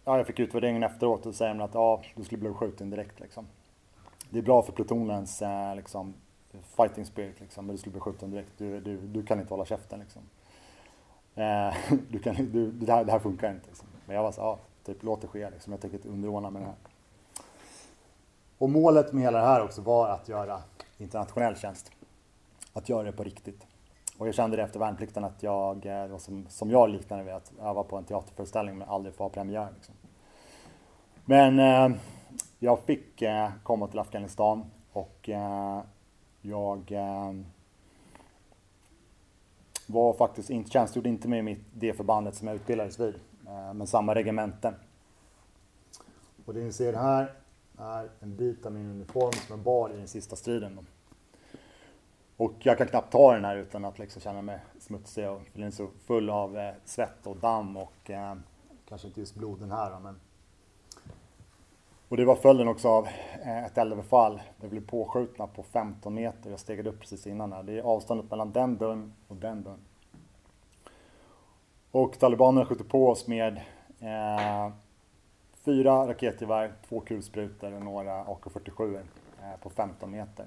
[0.04, 3.20] ja, jag fick utvärderingen efteråt och säger att ja, du skulle bli skjuten direkt.
[3.20, 3.46] Liksom.
[4.30, 6.14] Det är bra för plutonens eh, liksom,
[6.76, 8.52] fighting spirit, liksom, men du skulle bli skjuten direkt.
[8.58, 10.00] Du, du, du kan inte hålla käften.
[10.00, 10.22] Liksom.
[12.08, 13.66] Du kan, du, det, här, det här funkar inte.
[13.66, 13.88] Liksom.
[14.06, 15.50] Men jag var så ja, typ låt det ske.
[15.50, 15.72] Liksom.
[15.72, 16.76] Jag tänker inte underordna mig det här.
[18.58, 20.62] Och målet med hela det här också var att göra
[20.98, 21.92] internationell tjänst
[22.72, 23.66] att göra det på riktigt.
[24.18, 27.52] Och jag kände det efter värnplikten att jag, eh, som, som jag liknade vid att
[27.60, 29.68] öva på en teaterföreställning men aldrig få ha premiär.
[29.74, 29.94] Liksom.
[31.24, 31.98] Men eh,
[32.58, 35.80] jag fick eh, komma till Afghanistan och eh,
[36.40, 37.32] jag eh,
[39.86, 43.14] var faktiskt inte, tjänstgjorde inte med mitt, det förbandet som jag utbildades vid,
[43.46, 44.74] eh, men samma regemente.
[46.46, 47.32] Och det ni ser här
[47.78, 50.86] är en bit av min uniform som jag bar i den sista striden.
[52.42, 55.40] Och jag kan knappt ta den här utan att liksom känna mig smutsig och
[55.72, 58.34] så full av eh, svett och damm och eh,
[58.88, 60.20] kanske inte just blod den här men
[62.08, 63.06] och det var följden också av
[63.42, 64.40] eh, ett eldöverfall.
[64.60, 66.50] Det blev påskjutna på 15 meter.
[66.50, 67.62] Jag stegade upp precis innan här.
[67.62, 69.80] Det är avståndet mellan den dörren och den dörren.
[71.90, 73.60] Och talibanerna skjuter på oss med
[74.00, 74.72] eh,
[75.64, 79.00] fyra raketgevär, två kulsprutor och några AK47
[79.42, 80.46] eh, på 15 meter.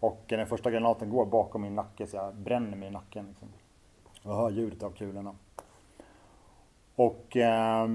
[0.00, 3.26] Och den första granaten går bakom min nacke så jag bränner mig i nacken.
[3.28, 3.48] Liksom.
[4.22, 5.34] Jag hör ljudet av kulorna.
[6.96, 7.88] Och eh,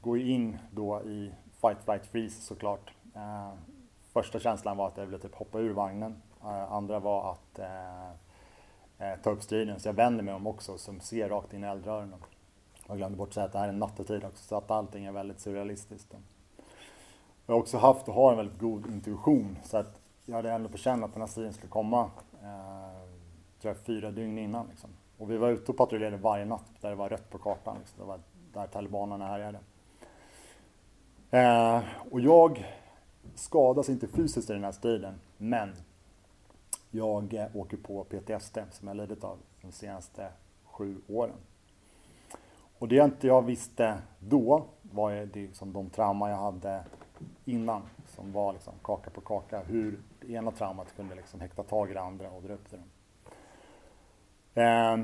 [0.00, 2.92] går in då i fight, flight, freeze såklart.
[3.14, 3.52] Eh,
[4.12, 6.22] första känslan var att jag ville typ hoppa ur vagnen.
[6.42, 8.10] Eh, andra var att eh,
[8.98, 9.80] eh ta upp striden.
[9.80, 12.14] Så jag vänder mig om också som ser rakt in i eldrören.
[12.86, 15.12] Jag glömde bort att säga att det här är nattetid också, så att allting är
[15.12, 16.14] väldigt surrealistiskt.
[17.46, 20.68] Jag har också haft och har en väldigt god intuition, så att jag hade ändå
[20.68, 22.10] på känn att den här striden skulle komma
[22.42, 23.08] eh,
[23.60, 24.66] tror jag, fyra dygn innan.
[24.66, 24.90] Liksom.
[25.18, 27.76] Och vi var ute och patrullerade varje natt där det var rött på kartan.
[27.78, 27.98] Liksom.
[27.98, 28.20] Det var
[28.52, 29.58] där talibanerna härjade.
[31.30, 32.66] Eh, och jag
[33.34, 35.72] skadas inte fysiskt i den här striden, men
[36.90, 40.28] jag eh, åker på PTSD som jag lidit av de senaste
[40.64, 41.36] sju åren.
[42.78, 46.84] Och det jag inte jag visste då var det som de trauma jag hade
[47.44, 47.82] innan
[48.18, 49.60] som var liksom kaka på kaka.
[49.60, 52.80] Hur det ena traumat kunde liksom häkta tag i det andra och dra upp det.
[54.62, 54.98] Eh,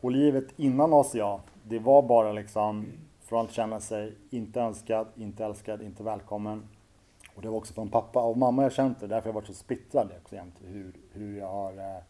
[0.00, 2.86] och livet innan ACA, det var bara liksom
[3.20, 6.68] från att känna sig inte önskad, inte älskad, inte välkommen.
[7.34, 9.46] Och det var också från pappa och mamma jag känt det, därför har jag varit
[9.46, 10.54] så splittrad också jämt.
[10.64, 12.02] Hur, hur, jag har, eh,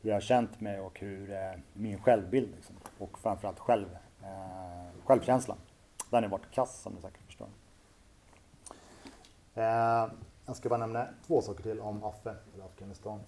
[0.00, 2.76] hur jag har känt mig och hur eh, min självbild liksom.
[2.98, 3.88] Och framförallt själv,
[4.22, 5.58] eh, självkänslan.
[6.10, 7.27] Den har varit kass som ni säkert
[9.58, 10.08] Eh,
[10.46, 13.20] jag ska bara nämna två saker till om Affe, eller Afghanistan.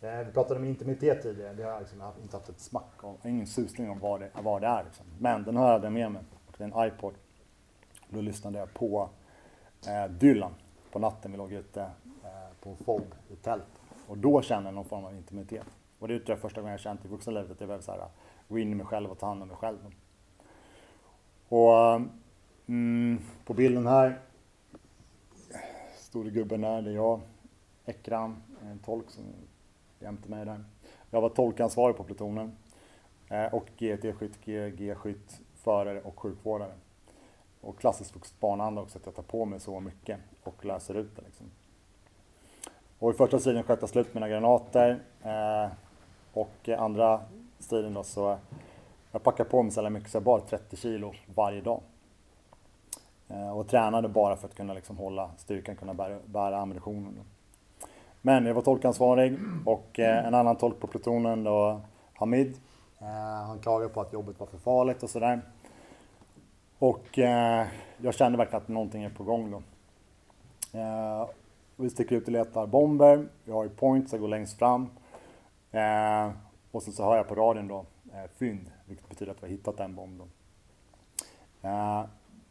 [0.00, 3.14] Eh, vi pratade om intimitet tidigare, det har jag liksom inte haft ett smack om,
[3.22, 4.84] jag har ingen susning om vad det, vad det är.
[4.84, 5.06] Liksom.
[5.18, 6.22] Men den här hade jag med mig,
[6.58, 7.14] det är en iPod.
[8.08, 9.08] Då lyssnade jag på
[9.86, 10.54] eh, Dylan
[10.92, 11.82] på natten, vi låg ute
[12.24, 13.80] eh, på FOB i tält.
[14.08, 15.66] Och då kände jag någon form av intimitet.
[15.98, 17.92] Och det tror jag typ första gången jag känt i vuxenlivet, att jag behöver så
[17.92, 18.08] här,
[18.48, 19.78] gå in i mig själv och ta hand om mig själv.
[21.48, 22.00] Och
[22.66, 24.20] mm, på bilden här
[26.06, 27.20] store gubben där, det är jag,
[27.86, 29.24] Ekram, en tolk som
[30.00, 30.64] jämte mig där.
[31.10, 32.56] Jag var tolkansvarig på plutonen
[33.28, 36.72] eh, och GT-skytt, GG-skytt, förare och sjukvårdare.
[37.60, 41.16] Och klassiskt vuxet barnanda också, att jag tar på mig så mycket och löser ut
[41.16, 41.22] det.
[41.22, 41.46] Liksom.
[42.98, 45.72] Och i första striden sköt jag slut mina granater eh,
[46.32, 47.20] och andra
[47.58, 48.38] striden då så
[49.12, 51.80] jag packade på mig så mycket så jag bar 30 kilo varje dag.
[53.28, 57.18] Eh, och tränade bara för att kunna liksom hålla styrkan, kunna bära, bära ammunitionen.
[58.22, 61.80] Men jag var tolkansvarig och eh, en annan tolk på plutonen då,
[62.14, 62.56] Hamid,
[62.98, 63.06] eh,
[63.46, 65.40] han klagade på att jobbet var för farligt och sådär.
[66.78, 67.18] Och
[67.98, 69.62] jag kände verkligen att någonting är på gång då.
[71.76, 74.90] Vi sticker ut och letar bomber, vi har ju points, jag går längst fram.
[76.70, 77.84] Och sen så hör jag på radion då,
[78.38, 80.26] fynd, vilket betyder att vi har hittat en bomb då.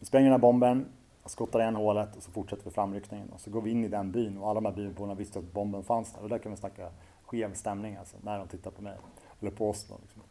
[0.05, 0.85] Vi spränger den här bomben,
[1.25, 3.29] skottar igen hålet och så fortsätter vi framryckningen.
[3.29, 5.53] Och så går vi in i den byn och alla de här byborna visste att
[5.53, 6.23] bomben fanns där.
[6.23, 6.89] Och där kan vi snacka
[7.25, 8.97] skev stämning alltså, när de tittar på mig.
[9.41, 9.97] Eller på oss då.
[10.01, 10.21] Liksom.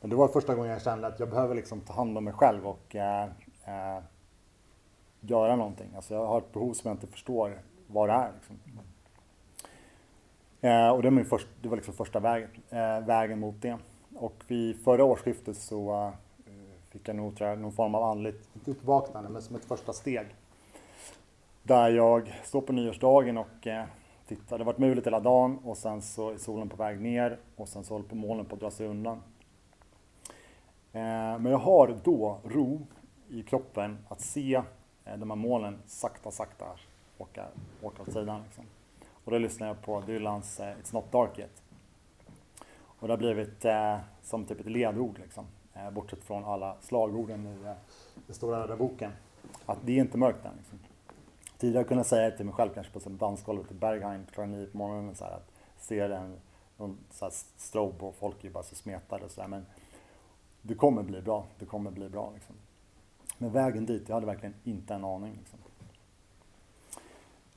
[0.00, 2.32] Men det var första gången jag kände att jag behöver liksom ta hand om mig
[2.32, 3.28] själv och eh,
[3.64, 4.02] eh,
[5.20, 5.90] göra någonting.
[5.96, 8.32] Alltså jag har ett behov som jag inte förstår vad det är.
[8.34, 8.58] Liksom.
[10.60, 13.78] Eh, och det var, min först, det var liksom första vägen, eh, vägen mot det.
[14.16, 16.12] Och vid förra årsskiftet så
[16.90, 20.26] fick jag nog jag, någon form av andligt, uppvaknande, men som ett första steg.
[21.62, 23.84] Där jag står på nyårsdagen och eh,
[24.26, 24.58] tittar.
[24.58, 27.68] Det har varit mulet hela dagen och sen så är solen på väg ner och
[27.68, 29.16] sen så håller på molnen på att dra sig undan.
[30.92, 32.86] Eh, men jag har då ro
[33.28, 34.54] i kroppen att se
[35.04, 36.64] eh, de här molnen sakta, sakta
[37.18, 37.46] åka,
[37.82, 38.42] åka åt sidan.
[38.42, 38.64] Liksom.
[39.24, 41.62] Och då lyssnar jag på Dylans eh, It's Not Dark Yet.
[42.70, 45.46] Och det har blivit eh, som typ ett ledord liksom.
[45.84, 47.72] Eh, bortsett från alla slagorden i eh,
[48.26, 49.12] den stora röda boken.
[49.66, 50.56] Att det är inte mörkt än.
[50.56, 50.78] Liksom.
[51.58, 54.78] Tidigare kunde jag säga till mig själv kanske på dansgolvet i Berghain klockan nio på
[54.78, 56.36] morgonen så här, att ser en
[56.76, 59.66] någon så här strobe och folk är bara så smetade och så här, men
[60.62, 62.56] det kommer bli bra, det kommer bli bra liksom.
[63.38, 65.58] Men vägen dit, jag hade verkligen inte en aning liksom.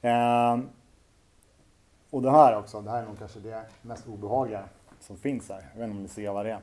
[0.01, 0.69] Ehm,
[2.09, 4.63] och det här också, det här är nog kanske det mest obehagliga
[4.99, 5.69] som finns här.
[5.73, 6.61] Jag vet inte om ni ser vad det är.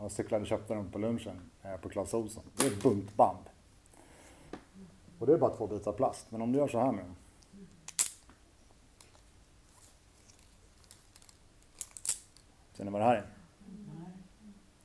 [0.00, 2.42] Jag cyklade och köpte dem på lunchen eh, på Clas Ohlson.
[2.56, 3.44] Det är ett buntband.
[5.18, 6.30] Och det är bara två bitar plast.
[6.30, 7.16] Men om du gör så här med dem.
[12.72, 13.26] Ser ni vad det här är?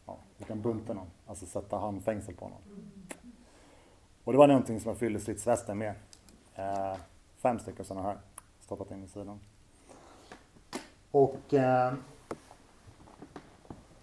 [0.06, 2.92] Ja, du kan bunta någon, alltså sätta handfängsel på någon.
[4.24, 5.96] Och det var någonting som jag fyllde stridsvästen med.
[6.56, 6.96] Eh,
[7.38, 8.18] fem stycken sådana här,
[8.60, 9.40] stoppat in i sidan.
[11.12, 11.94] Och eh,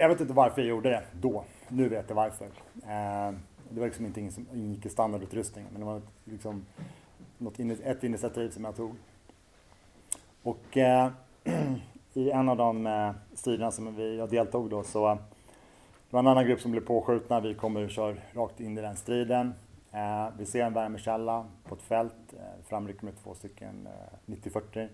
[0.02, 1.44] jag vet inte varför jag gjorde det då.
[1.68, 2.44] Nu vet jag varför.
[2.74, 3.32] Eh,
[3.68, 6.66] det var liksom ingenting som ingick i standardutrustningen, men det var liksom
[7.38, 8.94] något, ett initiativ som jag tog.
[10.42, 11.10] Och eh,
[12.14, 15.18] i en av de eh, striderna som vi, jag deltog då så det
[16.10, 17.40] var en annan grupp som blev påskjutna.
[17.40, 19.54] Vi kommer och kör rakt in i den striden.
[19.92, 24.88] Eh, vi ser en värmekälla på ett fält, eh, framrycker med två stycken eh, 90-40.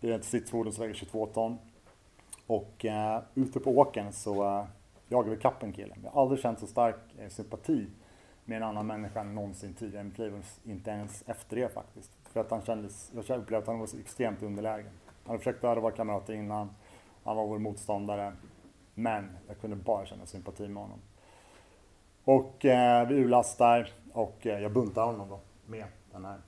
[0.00, 1.58] Det är ett stridsfordon som väger 22 ton.
[2.46, 4.64] Och eh, ute på åken så, eh,
[5.08, 5.94] jag vi kappen en kille.
[6.02, 7.86] Jag har aldrig känt så stark eh, sympati
[8.44, 10.44] med en annan människa än någonsin tidigare i mitt liv.
[10.64, 12.10] Inte ens efter det faktiskt.
[12.32, 14.92] För att han kändes, jag upplevde att han var så extremt underlägen.
[15.06, 16.70] Han hade försökt döda våra kamrater innan.
[17.24, 18.32] Han var vår motståndare.
[18.94, 20.98] Men jag kunde bara känna sympati med honom.
[22.24, 26.38] Och eh, vi urlastar och eh, jag buntar honom då med den här.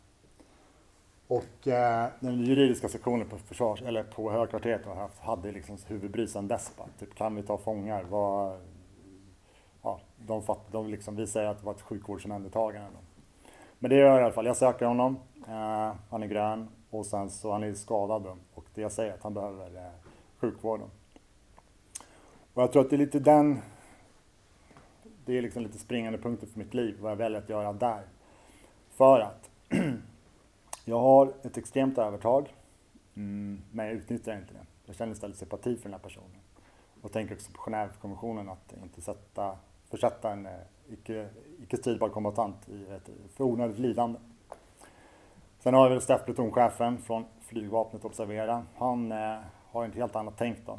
[1.29, 4.83] Och eh, den juridiska sektionen på, försvars, eller på högkvarteret
[5.21, 6.73] hade liksom huvudbry sedan dess.
[6.99, 8.03] Typ, kan vi ta fångar?
[8.03, 8.61] Vad,
[9.83, 12.99] ja, de, fatt, de liksom, vi säger att det var ett sjukvårdsomhändertagande.
[13.79, 14.47] Men det gör jag i alla fall.
[14.47, 15.17] Jag söker honom.
[15.49, 18.37] Eh, han är grön och sen så han är skadad då.
[18.55, 19.93] och det jag säger att han behöver eh,
[20.41, 20.91] sjukvården.
[22.55, 23.59] Och jag tror att det är lite den,
[25.25, 28.03] det är liksom lite springande punkten för mitt liv, vad jag väljer att göra där.
[28.91, 29.51] För att
[30.89, 32.55] jag har ett extremt övertag,
[33.17, 34.67] mm, men jag utnyttjar inte det.
[34.87, 36.41] Jag känner istället sympati för den här personen.
[37.03, 39.57] Och tänker också på Genèvekonventionen att inte sätta,
[39.91, 40.53] försätta en eh,
[40.89, 41.29] icke,
[41.63, 44.19] icke stridbar kombatant i ett för onödigt lidande.
[45.59, 48.67] Sen har vi staffplutonchefen från flygvapnet, observera.
[48.77, 49.39] Han eh,
[49.71, 50.73] har ett helt annat tänk då.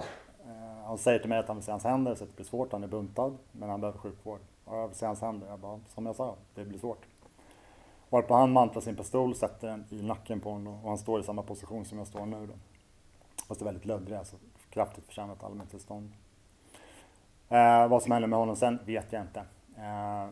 [0.46, 2.72] Eh, han säger till mig att han vill se hans händer så det blir svårt,
[2.72, 4.40] han är buntad, men han behöver sjukvård.
[4.66, 7.06] Och jag vill se hans händer, jag bara, som jag sa, det blir svårt.
[8.10, 11.24] Varpå han mantlar sin pistol, sätter den i nacken på honom och han står i
[11.24, 12.54] samma position som jag står nu då.
[13.48, 14.36] Fast det är väldigt löddrig, alltså
[14.70, 16.12] kraftigt försämrat allmäntillstånd.
[17.50, 19.40] Eh, vad som hände med honom sen vet jag inte.
[19.78, 20.28] Eh,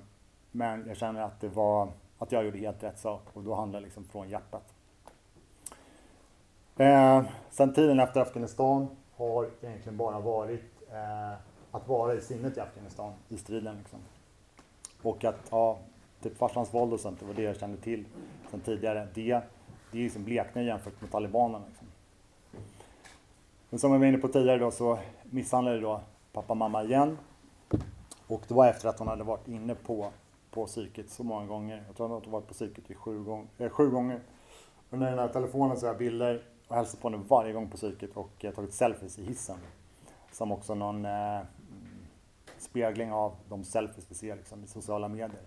[0.52, 3.80] men jag känner att det var att jag gjorde helt rätt sak och då handlar
[3.80, 4.74] det liksom från hjärtat.
[6.78, 11.34] Eh, sen tiden efter Afghanistan har egentligen bara varit eh,
[11.72, 13.78] att vara i sinnet i Afghanistan, i striden.
[13.78, 14.00] Liksom.
[15.02, 15.78] Och att, ja,
[16.30, 18.06] typ farsans våld och sånt, det var det jag kände till
[18.52, 19.08] sen tidigare.
[19.14, 19.42] Det,
[19.92, 21.66] det är liksom bleknar jämfört med talibanerna.
[21.68, 21.88] Liksom.
[23.70, 26.02] Men som jag var inne på tidigare då så misshandlade då
[26.34, 27.18] pappa mamma igen.
[28.28, 30.12] Och det var efter att hon hade varit inne på,
[30.52, 31.84] på psyket så många gånger.
[31.88, 34.20] Jag tror att hon varit på psyket i sju, gång, eh, sju gånger.
[34.90, 37.70] Och när den här telefonen så har jag bilder och hälsat på henne varje gång
[37.70, 39.58] på psyket och eh, tagit selfies i hissen.
[40.32, 41.46] Som också någon eh, mm,
[42.58, 45.42] spegling av de selfies vi ser liksom, i sociala medier.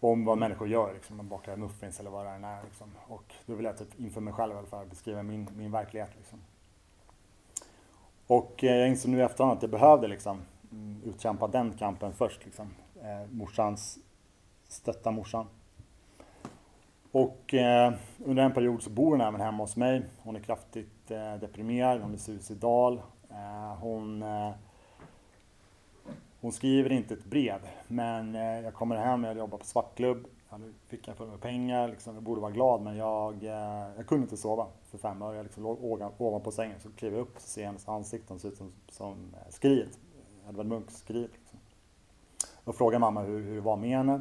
[0.00, 2.62] Om vad människor gör, liksom, man bakar muffins eller vad det än är.
[2.64, 2.90] Liksom.
[3.08, 6.10] Och då vill jag typ inför mig själv i alla fall beskriva min, min verklighet.
[6.16, 6.38] Liksom.
[8.26, 10.40] Och eh, jag insåg nu i efterhand att jag behövde liksom,
[10.72, 12.44] mm, utkämpa den kampen först.
[12.44, 12.70] Liksom.
[13.02, 13.98] Eh, morsans,
[14.68, 15.46] stötta morsan.
[17.12, 17.92] Och eh,
[18.24, 20.02] under en period så bor hon även hemma hos mig.
[20.22, 23.00] Hon är kraftigt eh, deprimerad, hon är suicidal.
[23.30, 24.50] Eh, hon, eh,
[26.40, 30.26] hon skriver inte ett brev, men eh, jag kommer hem, jag jobbar på svartklubb.
[30.50, 34.06] Jag fick jag för med pengar, liksom, jag borde vara glad men jag, eh, jag
[34.06, 35.36] kunde inte sova för fem öre.
[35.36, 38.48] Jag liksom låg ovanpå sängen, så klev jag upp och ser hennes ansikte, hon ser
[38.48, 39.98] ut som, som eh, skriet.
[40.48, 41.30] Edvard Munchs skriet.
[41.32, 41.58] Liksom.
[42.64, 44.20] Och frågar mamma hur, hur det var med henne.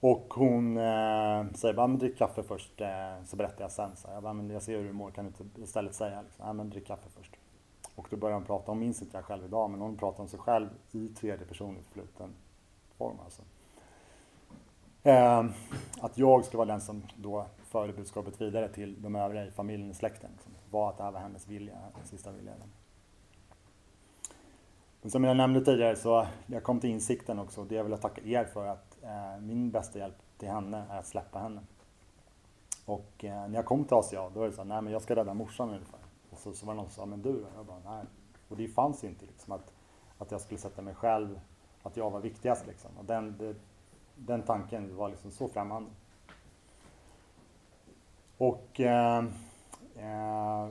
[0.00, 3.96] Och hon eh, säger bara, men drick kaffe först, eh, så berättar jag sen.
[3.96, 6.22] Så jag, bara, men jag ser hur du mår, kan du inte istället säga?
[6.22, 7.35] Liksom, men drick kaffe först.
[7.96, 10.28] Och då börjar hon prata, hon minns inte det själv idag, men hon pratar om
[10.28, 12.34] sig själv i tredje person i förfluten
[12.98, 13.16] form.
[13.24, 13.42] Alltså.
[15.02, 15.44] Eh,
[16.00, 19.90] att jag skulle vara den som då förde budskapet vidare till de övriga i familjen
[19.90, 20.30] och släkten.
[20.32, 22.52] Liksom, var att det här var hennes vilja, sista vilja.
[25.02, 28.20] Men som jag nämnde tidigare så jag kom till insikten också, det jag vill tacka
[28.24, 31.60] er för att eh, min bästa hjälp till henne är att släppa henne.
[32.84, 35.02] Och eh, när jag kom till ACA då var det så här, nej men jag
[35.02, 36.05] ska rädda morsan ungefär.
[36.30, 37.46] Och så, så var det någon som sa, men du då?
[37.56, 38.04] Jag bara, nej.
[38.48, 39.72] Och det fanns inte liksom att,
[40.18, 41.40] att jag skulle sätta mig själv,
[41.82, 42.90] att jag var viktigast liksom.
[42.98, 43.54] Och den, det,
[44.14, 45.90] den tanken var liksom så främmande.
[48.38, 49.24] Och eh,
[49.96, 50.68] eh,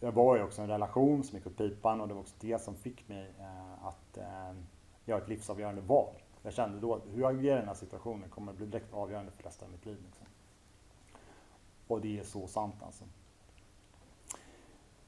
[0.00, 2.34] jag var ju också i en relation som gick åt pipan och det var också
[2.40, 4.56] det som fick mig eh, att eh,
[5.04, 6.14] göra ett livsavgörande val.
[6.42, 8.94] Jag kände då att hur jag agerar i den här situationen kommer att bli direkt
[8.94, 10.02] avgörande för resten av mitt liv.
[10.06, 10.26] Liksom.
[11.86, 13.04] Och det är så sant alltså.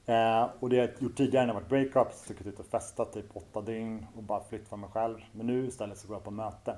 [0.09, 3.25] Eh, och det jag gjort tidigare när jag varit breakups, stuckit ut och festat typ
[3.33, 5.17] åtta dygn och bara flytt för mig själv.
[5.31, 6.75] Men nu istället så går jag på möte.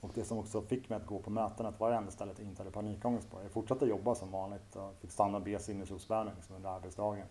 [0.00, 2.38] Och det som också fick mig att gå på möten, att vara det enda stället
[2.38, 3.42] jag inte hade panikångest på.
[3.42, 7.26] Jag fortsatte jobba som vanligt och fick stanna och be sinnesrosbönen liksom under arbetsdagen.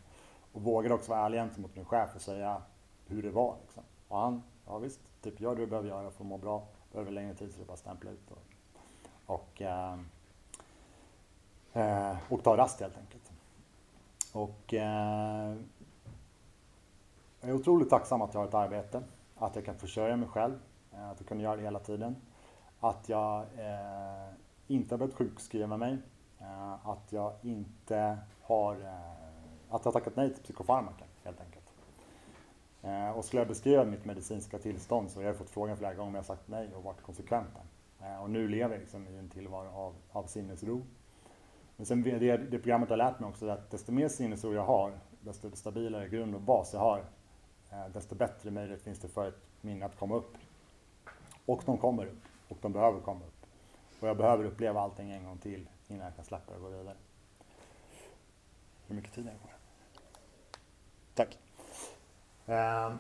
[0.54, 2.62] Och vågade också vara ärlig gentemot min chef och säga
[3.06, 3.56] hur det var.
[3.62, 3.84] Liksom.
[4.08, 6.68] Och han, ja visst, typ gör det du behöver göra för att må bra.
[6.92, 8.32] Behöver längre tid så det bara stämpla ut.
[8.32, 8.44] Och,
[9.26, 10.00] och, eh,
[11.74, 13.32] eh, och ta rast helt enkelt.
[14.38, 15.56] Och eh,
[17.42, 19.04] jag är otroligt tacksam att jag har ett arbete,
[19.36, 20.60] att jag kan försörja mig själv,
[20.94, 22.16] eh, att jag kan göra det hela tiden.
[22.80, 24.34] Att jag eh,
[24.68, 25.98] inte har börjat sjukskriva mig,
[26.40, 31.72] eh, att jag inte har, eh, att jag har tackat nej till psykofarmaka helt enkelt.
[32.82, 36.10] Eh, och skulle jag beskriva mitt medicinska tillstånd så har jag fått frågan flera gånger
[36.10, 37.50] om jag sagt nej och varit konsekvent.
[38.02, 40.82] Eh, och nu lever jag liksom i en tillvaro av, av sinnesro.
[41.78, 45.00] Men sen det, det programmet har lärt mig också att desto mer sinnesro jag har,
[45.22, 47.06] desto stabilare grund och bas jag har,
[47.72, 50.38] eh, desto bättre möjlighet finns det för ett minne att komma upp.
[51.46, 52.24] Och de kommer upp.
[52.48, 53.46] Och de behöver komma upp.
[54.00, 56.96] Och jag behöver uppleva allting en gång till innan jag kan släppa och gå vidare.
[58.88, 59.54] Hur mycket tid är det kvar?
[61.14, 61.38] Tack.
[62.46, 62.98] Um.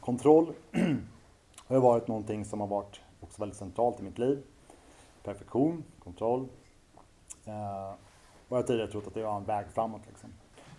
[0.00, 0.54] Kontroll
[1.68, 4.42] har varit någonting som har varit också väldigt centralt i mitt liv.
[5.22, 6.48] Perfektion, kontroll.
[7.44, 7.90] Eh,
[8.48, 10.00] och jag har tidigare trott att det var en väg framåt.
[10.08, 10.30] Liksom.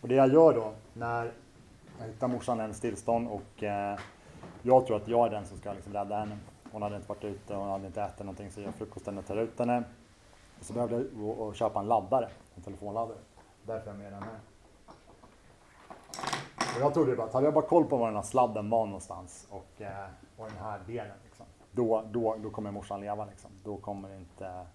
[0.01, 1.31] Och det jag gör då när
[1.99, 3.99] jag hittar morsan i hennes tillstånd och eh,
[4.61, 6.37] jag tror att jag är den som ska liksom rädda henne.
[6.71, 9.25] Hon hade inte varit ute, hon hade inte ätit någonting så jag gör frukosten och
[9.25, 9.83] tar ut henne.
[10.59, 13.17] Och så behövde jag gå och köpa en laddare, en telefonladdare.
[13.63, 14.39] Därför är jag med den här.
[16.75, 18.85] Och jag trodde bara att hade jag bara koll på var den här sladden var
[18.85, 20.05] någonstans och, eh,
[20.37, 23.25] och den här delen, liksom, då, då, då kommer morsan leva.
[23.25, 23.51] Liksom.
[23.63, 24.65] Då kommer inte,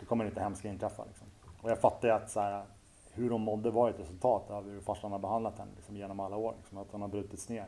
[0.00, 1.04] då kommer inte hemska inträffa.
[1.04, 1.26] Liksom.
[1.62, 2.64] Och jag fattar ju att så här,
[3.12, 6.36] hur hon mådde var ett resultat av hur farsan har behandlat henne liksom, genom alla
[6.36, 6.54] år.
[6.58, 7.66] Liksom, att hon har brutits ner.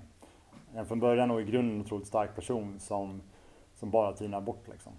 [0.75, 3.23] En från början och i grunden otroligt stark person som,
[3.75, 4.69] som bara tinar bort.
[4.69, 4.93] Liksom.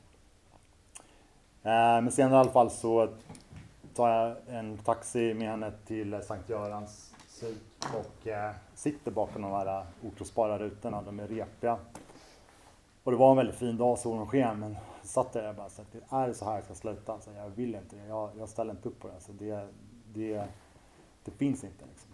[1.63, 3.09] Eh, men senare i alla fall så
[3.95, 7.04] tar jag en taxi med henne till Sankt Görans
[7.35, 11.01] syd och eh, sitter bakom de här ortospara rutorna.
[11.01, 11.77] De är repiga.
[13.03, 15.81] Och det var en väldigt fin dag, solen sken, men satt där och bara så
[15.81, 17.13] att är det så här jag ska sluta?
[17.13, 18.07] Alltså, jag vill inte det.
[18.07, 19.13] Jag, jag ställer inte upp på det.
[19.13, 19.67] Alltså, det,
[20.13, 20.47] det,
[21.23, 21.85] det finns inte.
[21.85, 22.11] Liksom.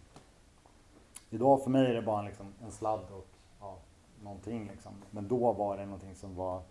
[1.29, 3.27] Idag för mig är det bara liksom en sladd och
[3.59, 3.77] ja,
[4.23, 4.67] någonting.
[4.67, 4.93] Liksom.
[5.11, 6.61] Men då var det någonting som var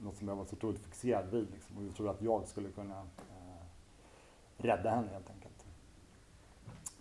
[0.00, 1.50] något som jag var så otroligt fixerad vid.
[1.52, 1.78] Liksom.
[1.78, 3.64] Och jag trodde att jag skulle kunna eh,
[4.56, 5.51] rädda henne helt enkelt.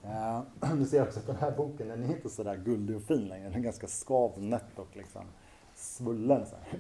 [0.78, 3.28] Du ser också att den här boken den är inte så där guldig och fin
[3.28, 3.50] längre.
[3.50, 5.22] Den är ganska skavnött och liksom
[5.76, 6.46] svullen.
[6.46, 6.80] Så här.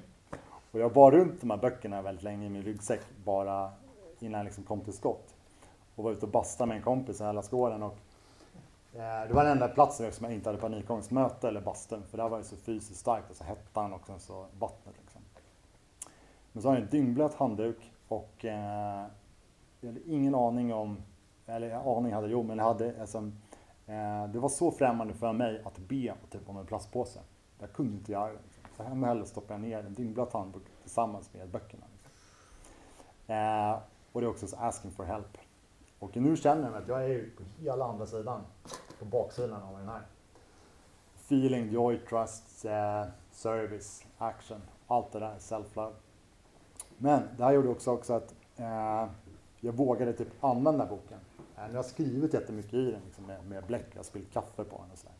[0.71, 3.71] Och jag bar runt de här böckerna väldigt länge i min ryggsäck bara
[4.19, 5.35] innan jag liksom kom till skott.
[5.95, 7.83] Och var ute och bastade med en kompis i Hällaskåren.
[7.83, 7.97] Och,
[8.93, 12.03] eh, det var den enda platsen som jag inte hade panikångestmöte eller bastun.
[12.09, 14.95] För där var det så fysiskt starkt, alltså hettan och sen så vattnet.
[15.01, 15.21] Liksom.
[16.51, 19.05] Men så har jag en dyngblöt handduk och eh,
[19.81, 20.97] jag hade ingen aning om,
[21.45, 23.17] eller aning hade jo men jag hade, alltså,
[23.87, 27.19] eh, det var så främmande för mig att be typ, om en plastpåse.
[27.59, 28.39] Jag kunde inte göra det.
[28.43, 28.63] Liksom.
[28.77, 31.83] Så hemma hellre stoppade jag ner en dyngblöt handbok tillsammans med böckerna.
[31.93, 32.11] Liksom.
[33.35, 33.79] Eh,
[34.11, 35.37] och det är också så asking for help.
[35.99, 38.41] Och nu känner jag att jag är på hela andra sidan,
[38.99, 40.01] på baksidan av den här.
[41.15, 45.93] Feeling, joy, trust, eh, service, action, allt det där, self-love.
[46.97, 49.05] Men det här gjorde också, också att eh,
[49.59, 51.19] jag vågade typ använda boken.
[51.69, 54.77] Jag har skrivit jättemycket i den liksom, med, med bläck, jag har spillt kaffe på
[54.77, 55.15] den och sådär.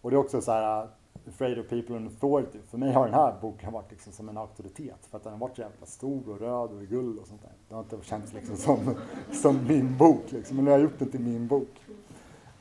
[0.00, 0.90] Och det är också så här, uh,
[1.28, 2.58] Afraid of people and authority.
[2.68, 5.06] För mig har den här boken varit liksom som en auktoritet.
[5.06, 7.52] För att den har varit så jävla stor och röd och guld och sånt där.
[7.68, 8.94] Det har inte känts liksom som,
[9.42, 10.56] som min bok liksom.
[10.56, 11.80] Men nu har jag gjort den till min bok.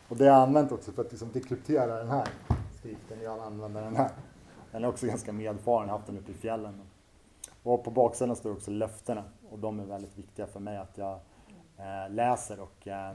[0.10, 2.28] Och det har jag använt också för att liksom dekryptera den här
[2.80, 3.22] skriften.
[3.24, 4.12] Jag använder den här.
[4.72, 6.82] Den är också ganska medfaren, jag har haft den uppe i fjällen.
[7.64, 11.20] Och på baksidan står också löftena och de är väldigt viktiga för mig att jag
[11.80, 13.12] Eh, läser och eh,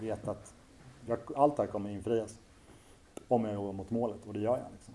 [0.00, 0.54] vet att
[1.06, 2.38] jag, allt det här kommer infrias
[3.28, 4.72] om jag går mot målet och det gör jag.
[4.72, 4.94] Liksom.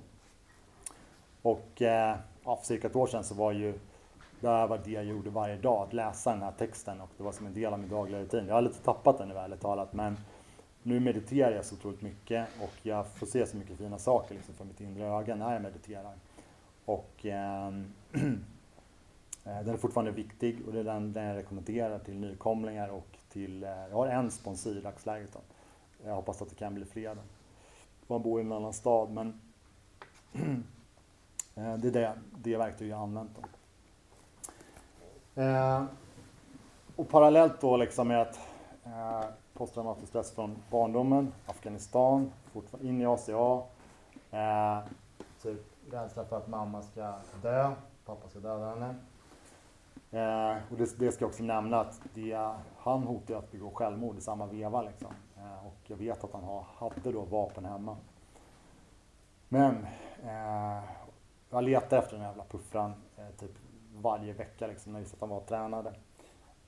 [1.41, 3.79] Och eh, ja, för cirka ett år sedan så var ju
[4.39, 7.23] det här var det jag gjorde varje dag, att läsa den här texten och det
[7.23, 8.47] var som en del av min dagliga rutin.
[8.47, 10.17] Jag har lite tappat den nu ärligt talat men
[10.83, 14.55] nu mediterar jag så otroligt mycket och jag får se så mycket fina saker liksom,
[14.55, 16.13] för mitt inre öga när jag mediterar.
[16.85, 17.71] Och Eh,
[19.45, 23.17] Eh, den är fortfarande viktig och det är den, den jag rekommenderar till nykomlingar och
[23.29, 25.33] till, eh, jag har en sponsor i dagsläget.
[25.33, 25.39] Då.
[26.05, 27.17] Jag hoppas att det kan bli fler.
[28.07, 29.41] Man bor i en annan stad men
[31.55, 33.31] eh, det är det, det verktyg jag har använt.
[33.35, 33.41] Då.
[36.95, 38.39] Och parallellt då liksom med att
[39.53, 42.31] posttraumatisk stress från barndomen, Afghanistan,
[42.81, 43.63] in i ACA,
[45.41, 45.59] typ
[45.91, 47.71] rädsla för att mamma ska dö,
[48.05, 48.95] pappa ska döda henne.
[50.11, 54.17] Eh, och det, det, ska jag också nämna att det, han hotade att begå självmord
[54.17, 54.81] i samma veva.
[54.81, 55.13] Liksom.
[55.37, 57.97] Eh, och jag vet att han har, hade då vapen hemma.
[59.47, 59.85] Men
[60.23, 60.83] eh,
[61.49, 63.51] jag letar efter den jävla puffran eh, typ
[63.95, 65.93] varje vecka liksom, när jag visste att han var tränade.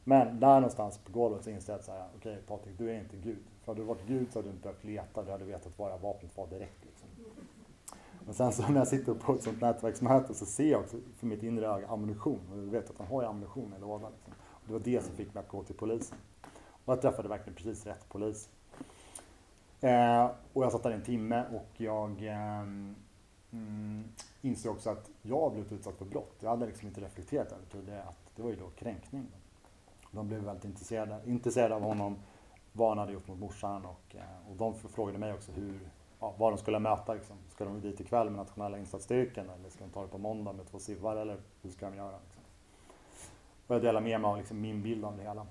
[0.03, 3.17] Men där någonstans på golvet så inser jag att okej okay, Patrik, du är inte
[3.17, 3.43] Gud.
[3.61, 5.97] För hade du varit Gud så hade du inte behövt leta, du hade vetat var
[5.97, 6.85] vapnet var direkt.
[6.85, 7.09] Liksom.
[8.25, 11.27] Men sen så när jag sitter på ett sånt nätverksmöte så ser jag också för
[11.27, 12.39] mitt inre öga ammunition.
[12.51, 14.11] Och jag vet att han har ju ammunition i lådan.
[14.11, 14.33] Liksom.
[14.43, 16.17] Och det var det som fick mig att gå till polisen.
[16.85, 18.49] Och jag träffade verkligen precis rätt polis.
[19.81, 22.59] Eh, och jag satt där en timme och jag eh,
[23.51, 24.03] mm,
[24.41, 26.35] insåg också att jag blivit utsatt för brott.
[26.39, 29.27] Jag hade liksom inte reflekterat över det, att det var ju då kränkning.
[30.11, 32.15] De blev väldigt intresserade, intresserade av honom,
[32.73, 35.79] vad han hade gjort mot morsan och, eh, och de frågade mig också hur,
[36.21, 37.13] ja, vad de skulle möta.
[37.13, 37.35] Liksom.
[37.49, 40.67] Ska de dit ikväll med nationella insatsstyrkan eller ska de ta det på måndag med
[40.67, 42.15] två SIVar eller hur ska de göra?
[42.23, 42.43] Liksom.
[43.67, 45.47] Och jag delar med mig av liksom, min bild av det hela.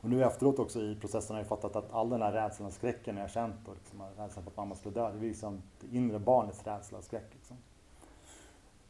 [0.00, 2.72] Och nu efteråt också i processen har jag fattat att all den här rädslan och
[2.72, 5.96] skräcken jag känt och liksom, rädslan för att mamma skulle dö, det är liksom det
[5.96, 7.26] inre barnets rädsla och skräck.
[7.32, 7.56] Liksom.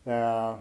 [0.05, 0.55] Eh,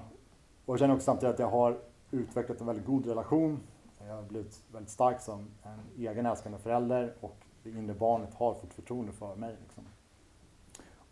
[0.66, 1.78] och jag känner också samtidigt att jag har
[2.12, 3.60] utvecklat en väldigt god relation.
[4.08, 8.54] Jag har blivit väldigt stark som en egen älskande förälder och det inre barnet har
[8.54, 9.56] fått förtroende för mig.
[9.64, 9.84] Liksom.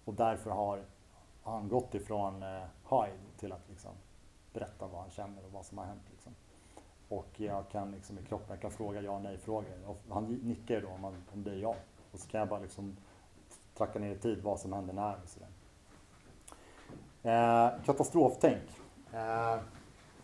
[0.08, 0.84] Och därför har
[1.44, 3.92] han gått ifrån eh, Hyde till att liksom,
[4.54, 6.02] berätta vad han känner och vad som har hänt.
[6.12, 6.36] Liksom.
[7.10, 9.76] Och jag kan liksom i kroppen, jag kan fråga ja och nej frågor.
[9.86, 11.76] Och han nickar då om, man, om det är ja.
[12.12, 12.98] Och så kan jag bara liksom
[13.74, 15.50] tracka ner i tid vad som händer när och sådär.
[17.24, 18.82] Eh, katastroftänk.
[19.14, 19.58] Eh,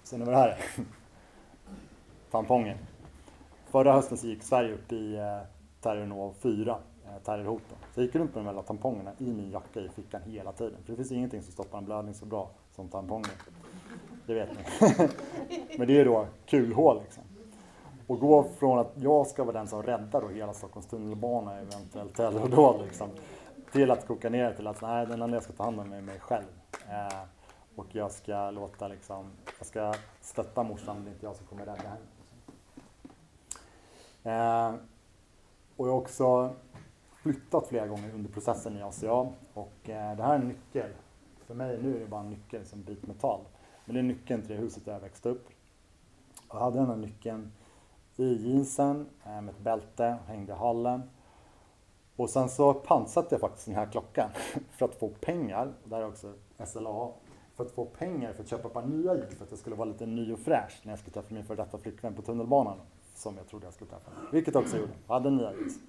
[0.04, 0.86] ser ni vad det här är?
[2.32, 2.78] Tamponger.
[3.66, 5.40] Förra hösten så gick Sverige upp i eh,
[5.82, 6.78] terrornivå 4,
[7.16, 7.78] eh, terrorhoten.
[7.94, 10.84] Så jag gick runt med de här tampongerna i min jacka i fickan hela tiden.
[10.84, 13.32] För det finns ingenting som stoppar en blödning så bra som tamponger.
[14.26, 14.64] Det vet ni.
[15.78, 17.24] Men det är då kulhål liksom.
[18.08, 22.16] Och gå från att jag ska vara den som räddar då hela Stockholms tunnelbana eventuellt
[22.16, 23.10] terrordåd liksom,
[23.72, 26.02] till att koka ner till att nej, den enda jag ska ta hand om är
[26.02, 26.46] mig själv.
[26.90, 27.24] Eh,
[27.76, 31.66] och jag ska låta liksom, jag ska stötta morsan, det är inte jag som kommer
[31.66, 31.98] rädda henne.
[34.24, 34.76] Eh,
[35.78, 36.54] och jag också
[37.24, 39.12] flyttat flera gånger under processen i ACA
[39.54, 40.90] och eh, det här är en nyckel.
[41.48, 43.42] För mig nu är det bara en nyckel som bit metall.
[43.86, 45.50] Men det är nyckeln till det huset där jag växte upp.
[46.50, 47.52] Jag hade den här nyckeln
[48.16, 51.02] i jeansen eh, med ett bälte, hängde i hallen.
[52.16, 54.30] Och sen så pantsatte jag faktiskt den här klockan
[54.72, 56.34] för att få pengar, där är också
[56.66, 57.10] SLA,
[57.56, 59.76] för att få pengar för att köpa ett par nya jeans för att jag skulle
[59.76, 62.78] vara lite ny och fräsch när jag skulle träffa min före detta flickvän på tunnelbanan.
[63.16, 64.12] Som jag trodde jag skulle träffa.
[64.32, 64.92] Vilket jag också gjorde.
[65.08, 65.80] Jag hade nya jeans.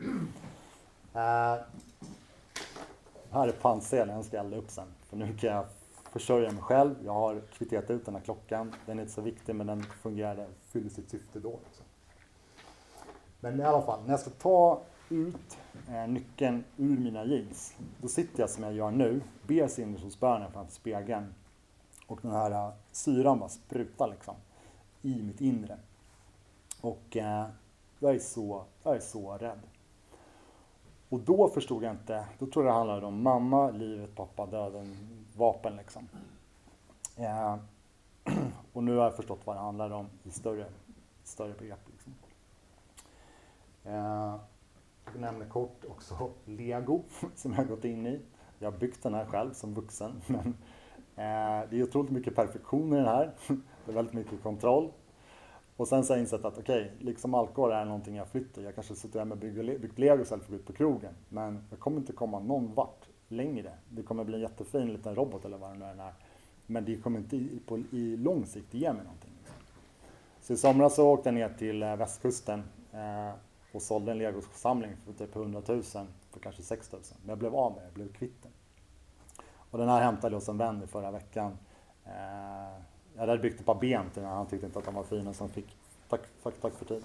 [1.15, 1.63] Uh,
[3.31, 4.87] här är pantsedeln, jag ska elda upp sen.
[5.09, 5.67] För nu kan jag
[6.13, 6.95] försörja mig själv.
[7.05, 8.75] Jag har kvitterat ut den här klockan.
[8.87, 11.49] Den är inte så viktig men den fungerade, fyllde sitt syfte då.
[11.49, 11.83] Också.
[13.41, 15.59] Men i alla fall, när jag ska ta ut
[15.89, 20.73] eh, nyckeln ur mina jeans, då sitter jag som jag gör nu, ber sinnesrosbönen framför
[20.73, 21.35] spegeln
[22.07, 24.35] och den här eh, syran bara sprutar liksom
[25.03, 25.79] i mitt inre.
[26.81, 27.47] Och eh,
[27.99, 29.61] jag, är så, jag är så rädd.
[31.09, 34.97] Och då förstod jag inte, då tror jag det handlade om mamma, livet, pappa, döden,
[35.37, 36.09] vapen liksom.
[37.17, 37.57] Eh,
[38.73, 40.67] och nu har jag förstått vad det handlar om i större,
[41.23, 41.89] större begrepp.
[41.93, 42.13] Liksom.
[43.85, 44.37] Eh,
[45.13, 47.03] jag nämner kort också lego
[47.35, 48.21] som jag har gått in i.
[48.59, 50.23] Jag har byggt den här själv som vuxen.
[50.27, 50.47] Men,
[51.17, 53.31] eh, det är otroligt mycket perfektion i den här.
[53.85, 54.93] Det är väldigt mycket kontroll.
[55.77, 58.63] Och sen så har jag insett att okej, okay, liksom alkohol är någonting jag flyttar.
[58.63, 61.15] Jag kanske sitter hemma och bygger, byggt lego istället för att gå ut på krogen.
[61.29, 63.73] Men jag kommer inte komma någon vart längre.
[63.91, 66.15] Det kommer bli en jättefin liten robot eller vad det nu är.
[66.67, 69.31] Men det kommer inte i, på, i lång sikt ge mig någonting.
[70.41, 72.63] Så i somras så åkte jag ner till eh, västkusten
[72.93, 73.35] eh,
[73.73, 77.03] och sålde en legosamling för typ 100 000 för kanske 6 000.
[77.21, 78.53] Men jag blev av med det, jag blev kvitt den.
[79.71, 81.59] Och den här hämtade jag hos en vän i förra veckan.
[82.05, 82.83] Eh,
[83.15, 85.33] jag hade byggt ett par ben till den, han tyckte inte att de var fina
[85.33, 85.77] så han fick
[86.09, 87.05] tack, tack, tack för tid.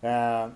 [0.00, 0.48] Eh,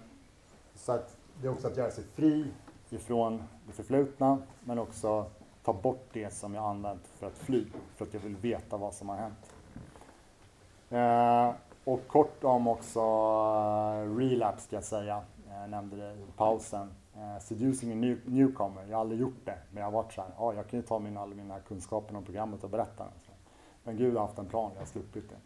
[0.75, 2.47] så att det är också att göra sig fri
[2.91, 5.27] ifrån det förflutna men också
[5.65, 7.67] ta bort det som jag använt för att fly,
[7.97, 9.55] för att jag vill veta vad som har hänt.
[10.91, 11.55] Eh,
[11.85, 15.23] och kort om också eh, relapse ska jag säga,
[15.61, 16.91] jag nämnde det i pausen.
[17.17, 20.21] Eh, seducing a new, newcomer, jag har aldrig gjort det, men jag har varit så
[20.21, 23.30] här, ah, jag kan ju ta min, alla mina kunskaper om programmet och berätta den.
[23.85, 25.37] Men Gud har haft en plan, jag har sluppit det.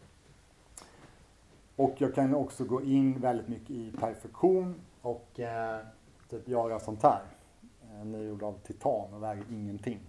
[1.75, 5.79] Och jag kan också gå in väldigt mycket i perfektion och eh,
[6.29, 7.21] typ göra sånt här.
[7.83, 9.99] Eh, Den är gjord av titan och väger ingenting.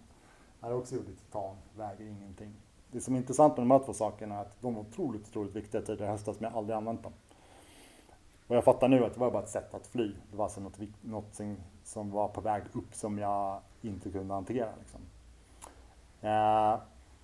[0.60, 2.52] Jag har också gjort i titan, väger ingenting.
[2.90, 5.56] Det som är intressant med de här två sakerna är att de var otroligt, otroligt
[5.56, 7.12] viktiga tidigare i höstas men jag har aldrig använt dem.
[8.46, 10.12] Och jag fattar nu att det var bara ett sätt att fly.
[10.30, 11.40] Det var alltså något, något
[11.84, 14.68] som var på väg upp som jag inte kunde hantera.
[14.78, 15.00] Liksom.
[16.20, 16.78] Eh,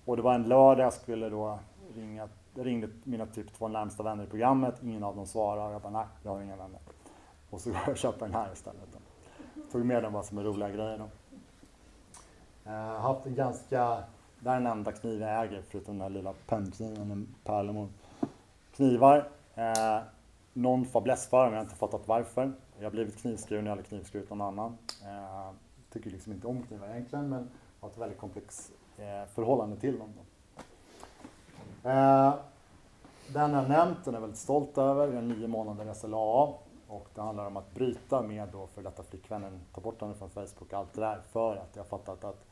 [0.05, 1.59] och det var en lördag jag skulle då
[1.95, 2.29] ringa.
[2.55, 4.83] Jag ringde mina typ två närmsta vänner i programmet.
[4.83, 5.73] Ingen av dem svarade.
[5.73, 6.79] Jag bara, nej, jag har inga vänner.
[7.49, 8.87] Och så går jag och köper den här istället.
[8.91, 8.99] Då.
[9.71, 11.07] Tog med den bara som en roliga grejer då.
[12.63, 14.03] Jag har haft en ganska,
[14.39, 17.89] det här är den enda kniv jag äger förutom den här lilla pennkniven med pärlemor.
[18.75, 19.29] Knivar.
[19.55, 19.99] Eh,
[20.53, 22.51] någon fäbless för men jag har inte fattat varför.
[22.77, 24.77] Jag har blivit knivskuren, jag har aldrig knivskurit någon annan.
[25.03, 25.51] Eh,
[25.89, 27.49] tycker liksom inte om knivar egentligen men
[27.79, 30.13] har ett väldigt komplext Eh, förhållande till dem.
[31.83, 32.33] Eh,
[33.27, 35.07] den jag nämnt, den är jag väldigt stolt över.
[35.07, 36.53] Vi har nio månader SLA
[36.87, 40.29] och det handlar om att bryta med då för detta flickvännen, ta bort henne från
[40.29, 42.45] Facebook och allt det där för att jag har fattat att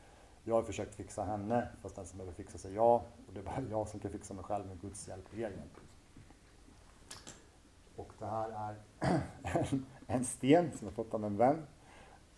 [0.44, 3.44] jag har försökt fixa henne fast den som behöver fixa sig jag och det är
[3.44, 5.80] bara jag som kan fixa mig själv med Guds hjälp och er hjälp.
[7.96, 8.76] Och det här är
[9.42, 11.66] en, en sten som jag fått av en vän.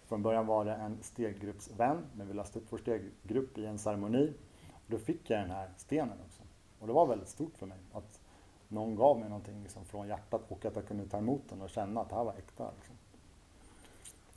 [0.07, 4.32] Från början var det en steggruppsvän men vi löste upp vår steggrupp i en ceremoni.
[4.72, 6.42] Och då fick jag den här stenen också.
[6.78, 8.20] Och det var väldigt stort för mig att
[8.68, 11.70] någon gav mig någonting liksom från hjärtat och att jag kunde ta emot den och
[11.70, 12.70] känna att det här var äkta.
[12.76, 12.94] Liksom.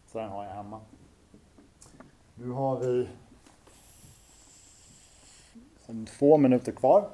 [0.08, 0.82] Så den har jag hemma.
[2.36, 3.08] Nu har vi
[6.06, 7.10] två minuter kvar.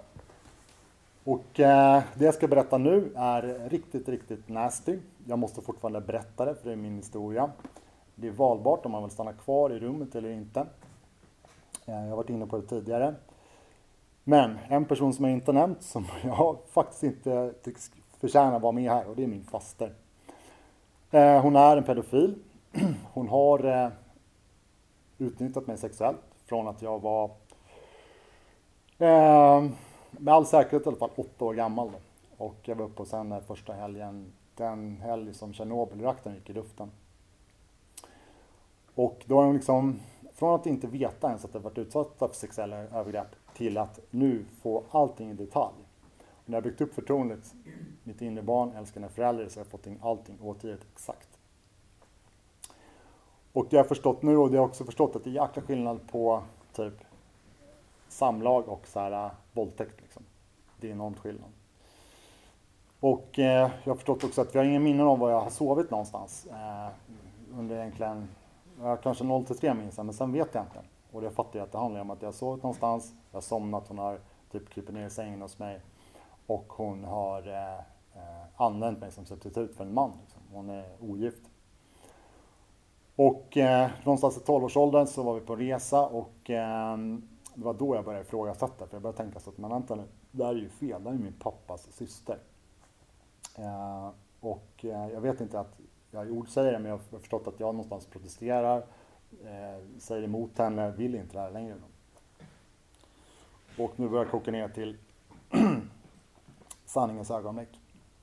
[1.24, 5.00] Och eh, det jag ska berätta nu är riktigt, riktigt nasty.
[5.28, 7.52] Jag måste fortfarande berätta det för det är min historia.
[8.16, 10.60] Det är valbart om man vill stanna kvar i rummet eller inte.
[11.86, 13.16] Eh, jag har varit inne på det tidigare.
[14.24, 18.92] Men en person som jag inte nämnt som jag faktiskt inte tycks förtjäna vara med
[18.92, 19.94] här och det är min faster.
[21.12, 22.36] Eh, hon är en pedofil.
[23.14, 23.90] Hon har eh,
[25.18, 27.32] utnyttjat mig sexuellt från att jag var
[30.20, 31.92] med all säkerhet i alla fall åtta år gammal.
[31.92, 31.98] Då.
[32.46, 36.92] Och jag var uppe hos henne första helgen, den helg som Tjernobylreaktorn gick i luften.
[38.96, 40.00] Och då har de liksom,
[40.34, 44.46] från att inte veta ens att jag varit utsatt för sexuella övergrepp till att nu
[44.62, 45.76] få allting i detalj.
[46.20, 47.54] Och när jag byggt upp förtroendet,
[48.04, 51.30] mitt inre barn, älskande föräldrar, så har jag fått in allting återgivet exakt.
[53.54, 55.62] Och det jag har förstått nu och det jag också förstått att det är jäkla
[55.62, 56.94] skillnad på typ
[58.08, 60.02] samlag och så här, äh, våldtäkt.
[60.02, 60.24] Liksom.
[60.80, 61.50] Det är enormt skillnad.
[63.00, 65.50] Och eh, jag har förstått också att vi har ingen minnen om var jag har
[65.50, 66.48] sovit någonstans.
[66.52, 66.88] Eh,
[67.60, 68.28] under egentligen,
[68.82, 70.80] ja, kanske 0 till 3 minns jag, men sen vet jag inte.
[71.12, 73.42] Och det fattar jag att det handlar om att jag har sovit någonstans, jag har
[73.42, 74.20] somnat, hon har
[74.52, 75.82] typ krypit ner i sängen hos mig.
[76.48, 77.80] Och hon har eh,
[78.16, 80.12] eh använt mig som substitut för en man.
[80.22, 80.42] Liksom.
[80.52, 81.50] Hon är ogift.
[83.16, 86.98] Och eh, någonstans i 12-årsåldern så var vi på resa och eh,
[87.56, 90.04] det var då jag började ifrågasätta, för jag började tänka så att men vänta nu,
[90.32, 92.38] det här är ju fel, det här är min pappas syster.
[93.56, 94.10] Eh,
[94.40, 95.80] och eh, jag vet inte att
[96.14, 98.78] jag i ord säger det, men jag har förstått att jag någonstans protesterar,
[99.44, 101.76] eh, säger emot henne, vill inte det här längre.
[103.78, 104.98] Och nu börjar jag koka ner till
[106.86, 107.80] sanningens ögonblick.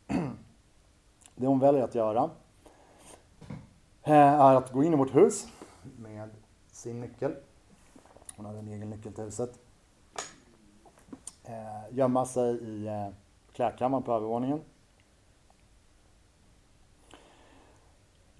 [1.34, 2.30] det hon väljer att göra
[4.02, 5.46] eh, är att gå in i vårt hus
[5.98, 6.30] med
[6.70, 7.34] sin nyckel
[8.40, 9.58] hon hade en egen nyckel till huset.
[11.44, 13.08] Eh, gömma sig i eh,
[13.52, 14.60] klädkammaren på övervåningen.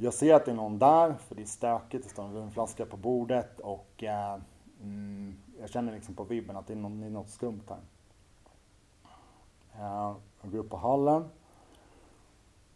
[0.03, 2.05] Jag ser att det är någon där, för det är stökigt.
[2.05, 4.41] Det står en vinflaska på bordet och eh,
[4.83, 7.79] mm, jag känner liksom på vibben att det är, något, det är något skumt här.
[9.75, 11.25] Eh, jag går upp på hallen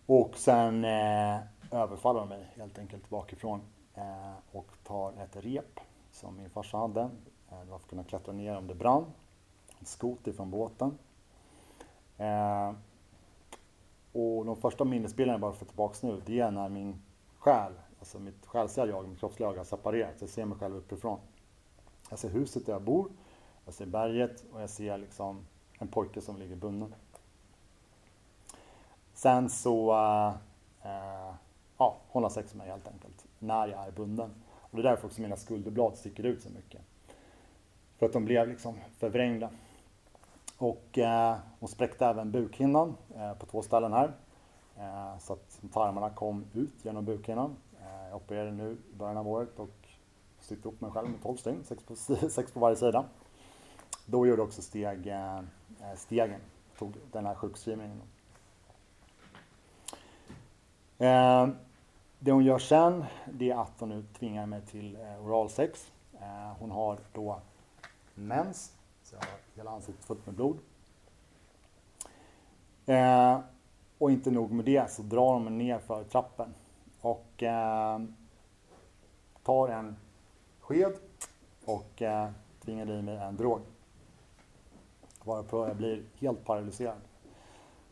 [0.07, 1.37] och sen eh,
[1.71, 3.61] överfaller de mig helt enkelt bakifrån
[3.95, 5.81] eh, och tar ett rep
[6.13, 7.01] som min farsa hade.
[7.01, 7.09] Eh,
[7.65, 9.05] det var för att kunna klättra ner om det brann.
[9.79, 10.99] En skoter från båten.
[12.19, 12.73] Eh,
[14.13, 17.03] och de första minnesbilderna jag bara får tillbaka nu, det är när min
[17.45, 20.15] själ, alltså mitt själsliga jag, mitt kroppsliga jag har separerat.
[20.19, 21.19] Jag ser mig själv uppifrån.
[22.11, 23.11] Jag ser huset där jag bor,
[23.65, 25.47] jag ser berget och jag ser liksom
[25.79, 26.95] en pojke som ligger bunden.
[29.15, 29.93] Sen så,
[30.83, 31.35] äh,
[31.79, 34.31] ja, hon har sex med mig helt enkelt, när jag är bunden.
[34.61, 36.81] Och det är därför också mina skulderblad sticker ut så mycket.
[37.99, 39.51] För att de blev liksom förvrängda.
[40.59, 44.13] Och eh, hon spräckte även bukhinnan eh, på två ställen här.
[44.79, 47.57] Eh, så att tarmarna kom ut genom bukhinnan.
[47.81, 49.89] Eh, jag opererade nu i början av året och
[50.41, 51.97] sytt upp mig själv med 12 stygn, sex på,
[52.31, 53.05] sex på varje sida.
[54.07, 55.41] Då gjorde också steg, eh,
[55.97, 56.41] stegen,
[56.79, 58.03] tog den här sjukskrivningen.
[62.19, 65.93] Det hon gör sen, det är att hon nu tvingar mig till oralsex.
[66.59, 67.41] Hon har då
[68.15, 68.73] mens,
[69.03, 70.59] så jag har hela ansiktet fullt med blod.
[73.99, 76.55] Och inte nog med det så drar hon mig ner för trappen
[77.01, 77.99] och eh,
[79.43, 79.97] tar en
[80.61, 80.93] sked
[81.65, 82.31] och eh,
[82.61, 83.61] tvingar i mig en drog.
[85.25, 86.97] Varpå jag blir helt paralyserad.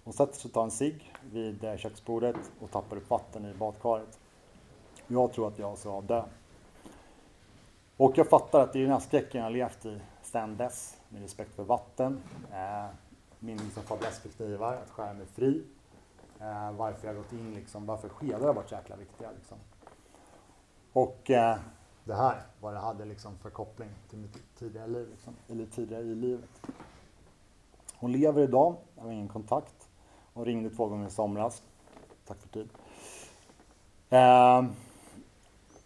[0.04, 3.54] Hon sätter sig och tar en cigg vid eh, köksbordet och tappar upp vatten i
[3.54, 4.18] badkaret.
[5.06, 6.24] Jag tror att jag ska dö.
[7.96, 10.96] Och jag fattar att det är den här skräcken jag har levt i sedan dess.
[11.08, 12.22] Med respekt för vatten,
[12.52, 12.86] eh,
[13.38, 15.62] min liksom fäbless för knivar, att skära mig fri.
[16.42, 19.30] Eh, varför jag gått in, liksom, varför skedar har varit så jäkla viktiga.
[19.30, 19.58] Liksom.
[20.92, 21.56] Och eh,
[22.04, 26.02] det här, vad det hade liksom för koppling till mitt tidigare liv, liksom, eller tidigare
[26.02, 26.50] i livet.
[27.96, 29.88] Hon lever idag, jag har ingen kontakt.
[30.34, 31.62] Hon ringde två gånger i somras.
[32.26, 32.68] Tack för tid.
[34.10, 34.64] Eh,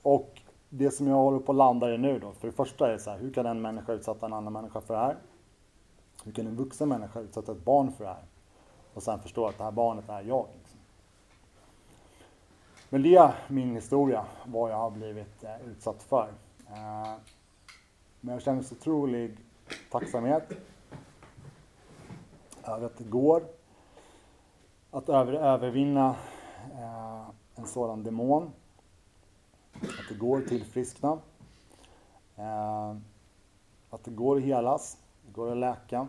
[0.02, 2.92] och det som jag håller på att landa i nu då, för det första är
[2.92, 5.16] det så här, hur kan en människa utsätta en annan människa för det här?
[6.24, 8.22] Hur kan en vuxen människa utsätta ett barn för det här?
[8.96, 10.46] Och sen förstå att det här barnet är jag.
[10.58, 10.78] Liksom.
[12.88, 16.28] Men det är min historia, vad jag har blivit eh, utsatt för.
[16.68, 17.14] Eh,
[18.20, 19.36] men jag känner så otrolig
[19.90, 20.52] tacksamhet
[22.64, 23.42] över att det går
[24.90, 26.16] att över, övervinna
[26.72, 28.52] eh, en sådan demon.
[29.72, 31.18] Att det går att tillfriskna.
[32.36, 32.96] Eh,
[33.90, 36.08] att det går att helas, det går att läka.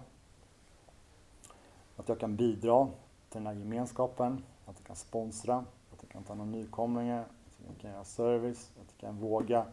[1.97, 2.87] Att jag kan bidra
[3.29, 5.55] till den här gemenskapen, att jag kan sponsra,
[5.93, 9.65] att jag kan ta några nykomlingar, att jag kan göra service, att jag kan våga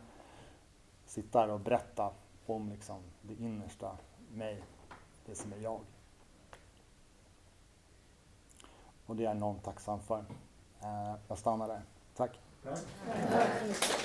[1.07, 2.11] sitta här och berätta
[2.47, 3.97] om liksom det innersta
[4.33, 4.63] mig,
[5.27, 5.81] det som är jag.
[9.07, 10.25] Och det är jag enormt tacksam för.
[10.81, 11.83] Eh, jag stannar där.
[12.15, 12.41] Tack.
[12.63, 14.04] Tack.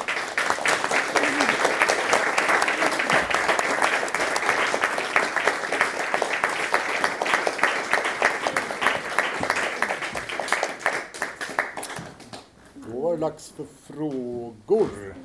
[13.29, 15.15] Dags för frågor.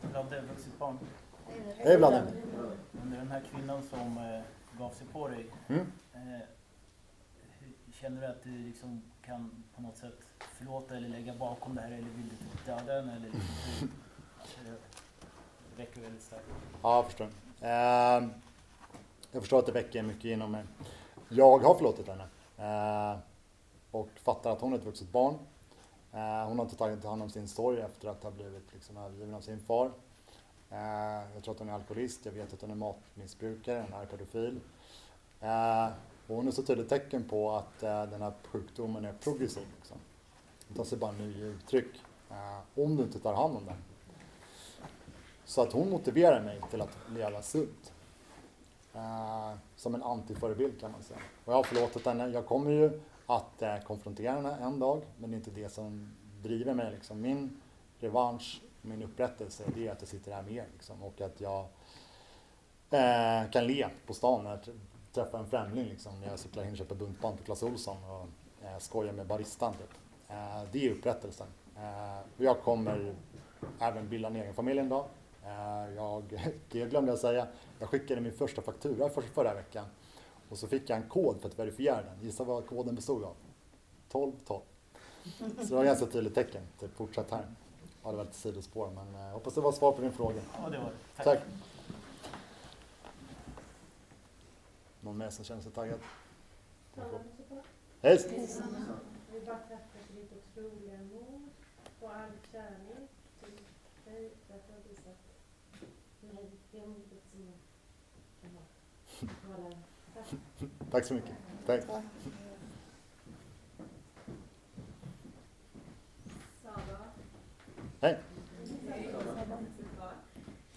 [0.00, 0.98] Vladde, vuxet barn.
[1.76, 2.22] Hej Vladde.
[3.02, 5.46] Under den här kvinnan som eh, gav sig på dig.
[5.68, 5.92] Mm.
[6.14, 6.20] Eh,
[7.92, 11.90] känner du att du liksom kan på något sätt förlåta eller lägga bakom det här
[11.90, 13.90] eller vill du typ döda den eller liksom?
[14.40, 16.44] Alltså, det väcker väldigt starkt.
[16.82, 17.28] Ja, jag förstår.
[17.60, 18.28] Eh,
[19.32, 20.64] jag förstår att det väcker mycket inom mig.
[21.28, 22.24] Jag har förlåtit henne.
[22.58, 23.18] Eh,
[23.90, 25.34] och fattar att hon är ett vuxet barn.
[26.12, 29.34] Eh, hon har inte tagit hand om sin sorg efter att ha blivit liksom övergiven
[29.34, 29.90] av sin far.
[30.70, 34.06] Eh, jag tror att hon är alkoholist, jag vet att hon är matmissbrukare, hon är
[34.06, 34.60] pedofil.
[35.40, 35.86] Eh,
[36.26, 39.66] och hon är så tydligt tecken på att den här sjukdomen är progressiv.
[39.76, 39.96] Liksom.
[40.68, 42.02] Den tar sig bara nya uttryck.
[42.74, 43.76] Om du inte tar hand om den.
[45.44, 47.92] Så att hon motiverar mig till att leva sunt.
[49.76, 51.20] Som en antiförebild kan man säga.
[51.44, 52.28] Och jag har förlåtit henne.
[52.28, 56.12] Jag kommer ju att konfrontera henne en dag, men det är inte det som
[56.42, 56.90] driver mig.
[56.90, 57.20] Liksom.
[57.20, 57.60] Min
[57.98, 60.66] revansch, min upprättelse, det är att jag sitter här med er.
[60.72, 61.66] Liksom, och att jag
[62.90, 64.60] eh, kan le på stan när jag
[65.12, 65.84] träffar en främling.
[65.84, 68.26] Liksom, när jag cyklar in och köper buntband på Clas Ohlson och
[68.66, 69.72] eh, skojar med baristan.
[69.72, 69.94] Typ.
[70.28, 71.46] Eh, det är upprättelsen.
[71.76, 73.14] Eh, och jag kommer
[73.78, 75.04] även bilda en egen familj en dag.
[75.44, 77.46] Eh, Jag, det glömde jag säga,
[77.78, 79.84] jag skickade min första faktura för, förra veckan
[80.48, 82.22] och så fick jag en kod för att verifiera den.
[82.22, 83.34] Gissa vad koden bestod av?
[84.08, 84.60] 12 12.
[85.38, 86.62] Så det var ganska tydligt tecken.
[86.80, 87.46] Typ, fortsätt här.
[88.02, 90.40] Ja, det var lite sidospår men eh, hoppas det var svar på din fråga.
[90.62, 91.16] Ja, det var det.
[91.16, 91.24] Tack.
[91.24, 91.42] Tack.
[95.00, 95.98] Någon mer som känner sig taggad?
[98.02, 98.18] Hej!
[99.32, 101.48] Vi bara tackar för ditt otroliga mod
[102.00, 103.64] och all kärlek till
[104.04, 105.16] dig för att du har visat
[106.20, 107.54] mig det modet som jag
[108.40, 108.50] kan
[109.54, 109.70] ha.
[110.90, 111.04] Tack.
[111.04, 111.34] Så mycket.
[111.66, 111.84] Tack.
[118.00, 118.18] Hej!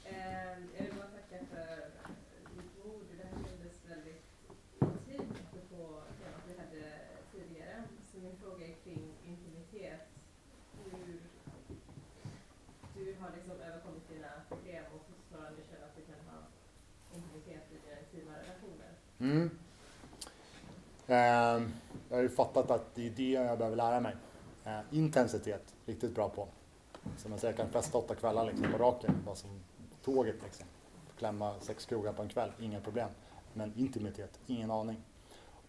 [0.06, 1.92] Eh, Jag vill bara tacka för
[2.56, 3.06] ditt ord.
[3.18, 4.24] Det här kändes väldigt
[4.82, 6.84] intimt apropå temat vi hade
[7.32, 7.84] tidigare.
[8.12, 10.02] Så min fråga är kring intimitet.
[10.86, 11.20] Hur
[12.96, 16.40] du har liksom överkommit dina problem och fortfarande känner att du kan ha
[17.16, 18.92] intimitet i dina intima relationer.
[19.22, 19.50] Mm.
[21.08, 21.74] Ehm,
[22.10, 24.16] jag har ju fattat att det är det jag behöver lära mig.
[24.66, 26.48] Eh, intensitet, riktigt bra på.
[27.18, 29.50] Som jag säger, jag kan festa åtta kvällar liksom på raken, bara som
[30.04, 30.66] tåget liksom.
[31.18, 33.10] Klämma sex krogar på en kväll, inga problem.
[33.54, 35.02] Men intimitet, ingen aning.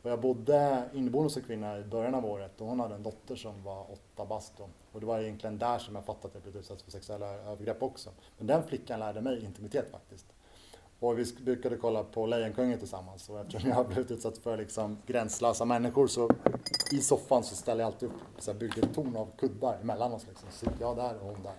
[0.03, 3.03] Och jag bodde inneboende hos en kvinna i början av året och hon hade en
[3.03, 4.53] dotter som var åtta bast.
[4.93, 7.83] Och det var egentligen där som jag fattade att jag blivit utsatt för sexuella övergrepp
[7.83, 8.11] också.
[8.39, 10.27] Men den flickan lärde mig intimitet faktiskt.
[11.03, 14.99] Och vi brukade kolla på Lejonkungen tillsammans och eftersom jag har blivit utsatt för liksom
[15.07, 16.31] gränslösa människor så
[16.93, 20.13] i soffan så ställer jag alltid upp så här, bygger ett torn av kuddar emellan
[20.13, 20.27] oss.
[20.29, 20.49] Liksom.
[20.51, 21.53] Så sitter jag där och hon där.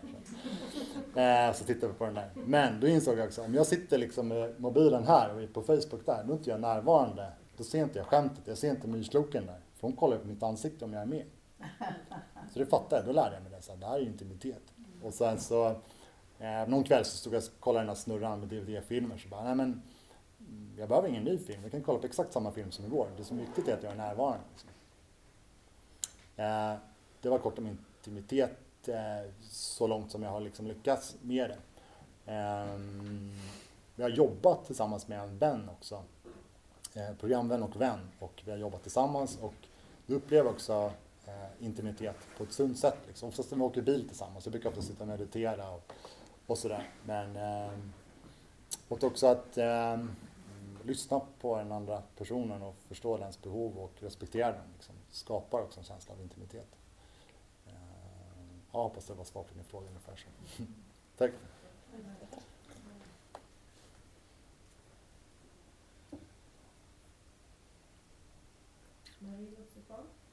[1.13, 2.29] Så, eh, så tittar vi på den där.
[2.33, 5.61] Men då insåg jag också om jag sitter liksom med mobilen här och är på
[5.61, 7.31] Facebook där, då är inte jag närvarande.
[7.57, 9.59] Då ser inte jag skämtet, jag ser inte myrsloken där.
[9.75, 11.25] För hon kollar på mitt ansikte om jag är med.
[12.53, 13.61] Så det fattade jag, då lärde jag mig det.
[13.61, 14.63] Så här, det här är intimitet.
[15.03, 15.75] Och sen så
[16.43, 19.43] Eh, någon kväll så stod jag och kollade den här snurran med DVD-filmer så bara,
[19.43, 19.81] nej men
[20.39, 23.07] mm, jag behöver ingen ny film, jag kan kolla på exakt samma film som igår.
[23.17, 24.43] Det som är viktigt är att jag är närvarande.
[24.51, 24.69] Liksom.
[26.35, 26.73] Eh,
[27.21, 31.57] det var kort om intimitet eh, så långt som jag har liksom lyckats med det.
[32.33, 32.79] Eh,
[33.95, 36.03] vi har jobbat tillsammans med en vän också.
[36.93, 39.55] Eh, programvän och vän och vi har jobbat tillsammans och
[40.05, 40.91] vi upplever också
[41.25, 42.97] eh, intimitet på ett sunt sätt.
[43.07, 43.29] Liksom.
[43.29, 45.93] Oftast när vi åker bil tillsammans, jag brukar ofta sitta och meditera och,
[46.47, 46.89] och sådär.
[47.05, 47.71] Men eh,
[48.87, 49.97] och också att eh,
[50.83, 54.73] lyssna på den andra personen och förstå dens behov och respektera den.
[54.73, 54.95] Liksom.
[55.09, 56.75] Skapar också en känsla av intimitet.
[57.67, 57.73] Eh,
[58.71, 60.63] ja, hoppas det var svar på din fråga ungefär så.
[61.17, 61.31] Tack.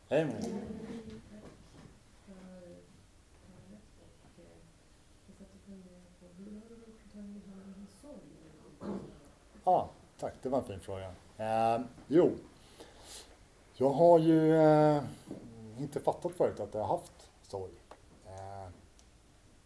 [0.09, 0.61] Hej Marie.
[2.27, 2.35] för
[3.41, 3.85] talet
[4.23, 4.57] och eh,
[5.27, 8.31] jag satt och funderade på hur har du gjort att ta hand om din sorg?
[9.65, 9.89] Ja,
[10.19, 10.35] tack.
[10.43, 11.15] Det var en fin fråga.
[11.37, 12.31] Eh, jo,
[13.77, 15.03] jag har ju eh,
[15.79, 17.73] inte fattat förut att jag har haft sorg.
[18.27, 18.69] Eh,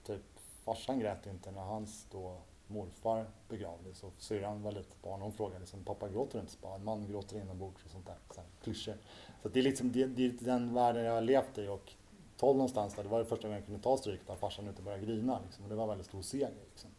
[0.07, 0.23] typ
[0.65, 2.37] farsan grät inte när hans då
[2.67, 5.21] morfar begravdes och syrran var litet barn.
[5.21, 6.53] Hon frågade liksom, pappa gråter inte?
[6.53, 8.17] Så bara, en man gråter inombords och sånt där.
[8.31, 8.97] Så här, klyschor.
[9.43, 11.93] Så det är liksom det, det är den världen jag har levt i och
[12.37, 14.83] 12 någonstans där, det var det första gången jag kunde ta stryk när farsan inte
[14.83, 15.41] började grina.
[15.45, 15.65] Liksom.
[15.65, 16.51] Och det var en väldigt stor seger.
[16.71, 16.91] Liksom.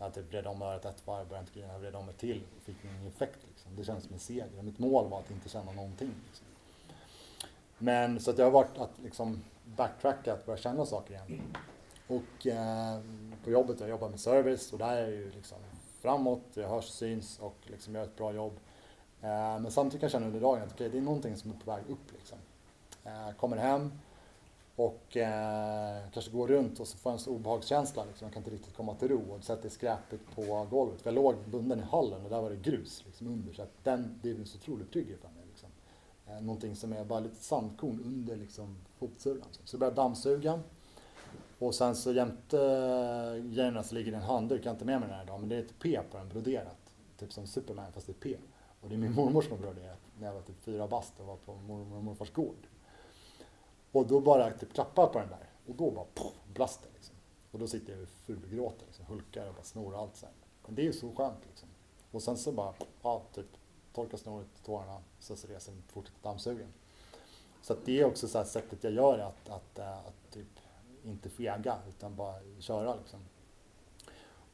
[0.00, 2.42] Jag typ vred om örat ett varv, började inte grina, jag vred om ett till
[2.56, 3.38] och fick ingen effekt.
[3.48, 3.76] Liksom.
[3.76, 4.62] Det kändes som en seger.
[4.62, 6.14] Mitt mål var att inte känna någonting.
[6.26, 6.46] Liksom.
[7.78, 11.40] Men så att jag har varit att liksom backtracka, att börja känna saker igen.
[12.06, 13.00] Och eh,
[13.44, 15.58] på jobbet, jag jobbar med service och där är jag ju liksom
[16.00, 18.52] framåt, jag hörs, syns och liksom gör ett bra jobb.
[19.22, 21.54] Eh, men samtidigt kan jag känna under dagen att okay, det är någonting som är
[21.54, 22.12] på väg upp.
[22.12, 22.38] Liksom.
[23.04, 23.92] Eh, kommer hem
[24.80, 28.04] och eh, kanske går runt och så får jag en sån obehagskänsla.
[28.04, 28.26] Liksom.
[28.26, 31.00] Jag kan inte riktigt komma till ro och sätter skräpet på golvet.
[31.02, 33.52] Jag låg bunden i hallen och där var det grus liksom, under.
[33.52, 35.44] Så att den, det är så otroligt trygg för mig.
[35.50, 35.68] Liksom.
[36.26, 39.42] Eh, någonting som är bara lite sandkorn under liksom, fotsulan.
[39.46, 39.66] Liksom.
[39.66, 40.60] Så jag börjar dammsuga.
[41.58, 45.00] Och sen så jämte eh, grejerna så ligger det en handduk, jag har inte med
[45.00, 46.92] mig den här idag, men det är ett P på den broderat.
[47.18, 48.36] Typ som Superman fast det är P.
[48.80, 51.26] Och det är min mormor som har broderat när jag var typ fyra bast och
[51.26, 52.66] var på mormor och morfars gård.
[53.92, 56.88] Och då bara typ klappar jag på den där och då bara poff, brast det
[56.94, 57.14] liksom.
[57.50, 60.34] Och då sitter jag och fulgråter, liksom, hulkar och bara snor allt så här.
[60.66, 61.68] Men det är ju så skönt liksom.
[62.10, 63.46] Och sen så bara, ja, typ
[63.94, 66.72] torkar snoret, tårarna, så så reser jag fortsätter dammsugen.
[67.62, 70.60] Så att det är också så här sättet jag gör att, att, att, att typ
[71.04, 73.20] inte fega utan bara köra liksom.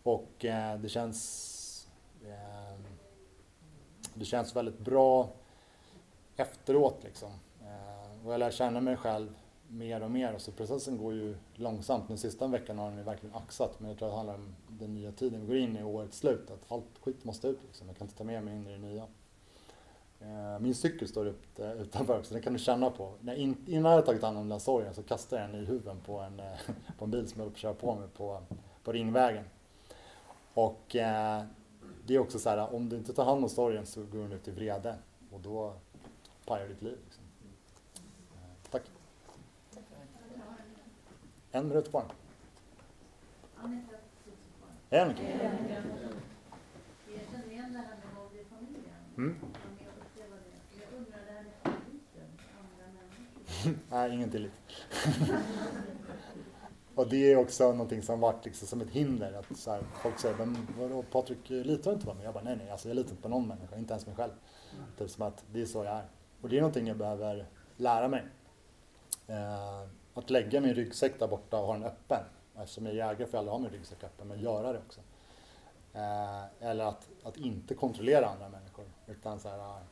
[0.02, 1.88] Och eh, det känns
[2.24, 2.78] eh,
[4.14, 5.28] det känns väldigt bra
[6.36, 7.30] efteråt liksom.
[8.26, 9.28] Och jag lär känna mig själv
[9.68, 12.08] mer och mer och så processen går ju långsamt.
[12.08, 14.54] Den sista veckan har den ju verkligen axat men jag tror att det handlar om
[14.68, 16.50] den nya tiden vi går in i årets slut.
[16.50, 17.86] Att allt skit måste ut liksom.
[17.86, 19.02] Jag kan inte ta med mig in i det nya.
[20.20, 23.12] Eh, min cykel står upp eh, utanför så den kan du känna på.
[23.66, 26.40] innan jag tagit hand om den sorgen så kastade jag den i huven på en,
[26.40, 26.56] eh,
[26.98, 28.42] på en bil som jag höll på att köra på mig på,
[28.84, 29.44] på Ringvägen.
[30.54, 31.42] Och eh,
[32.06, 34.32] det är också så här, om du inte tar hand om sorgen så går den
[34.32, 34.94] ut i vrede
[35.32, 35.72] och då
[36.44, 36.98] pajar ditt liv.
[37.04, 37.22] Liksom.
[38.70, 38.82] Tack.
[41.56, 42.04] En minut kvar.
[44.90, 44.90] En.
[44.90, 45.16] Jag
[47.30, 47.96] känner igen det här med
[48.40, 48.94] i familjen.
[49.16, 49.36] Mm.
[50.78, 52.28] Jag undrar det här med tilliten,
[52.60, 53.78] andra människor.
[53.90, 54.52] Nej, ingen tillit.
[56.94, 59.32] och det är också någonting som varit liksom som ett hinder.
[59.32, 62.24] Att så här, folk säger, men vadå Patrik, eh, litar du inte på mig?
[62.24, 64.32] Jag bara, nej nej, alltså, jag litar inte på någon människa, inte ens mig själv.
[64.98, 66.04] Typ som att det är så jag är.
[66.40, 67.46] Och det är någonting jag behöver
[67.76, 68.26] lära mig.
[69.26, 69.88] Eh,
[70.20, 72.18] att lägga min ryggsäck där borta och ha den öppen.
[72.18, 74.78] Alltså, Eftersom jag är jägare får jag aldrig ha min ryggsäck öppen, men göra det
[74.78, 75.00] också.
[75.92, 78.84] Eh, eller att, att inte kontrollera andra människor.
[79.06, 79.82] Utan så här, eh,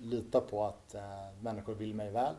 [0.00, 1.02] lita på att eh,
[1.40, 2.34] människor vill mig väl.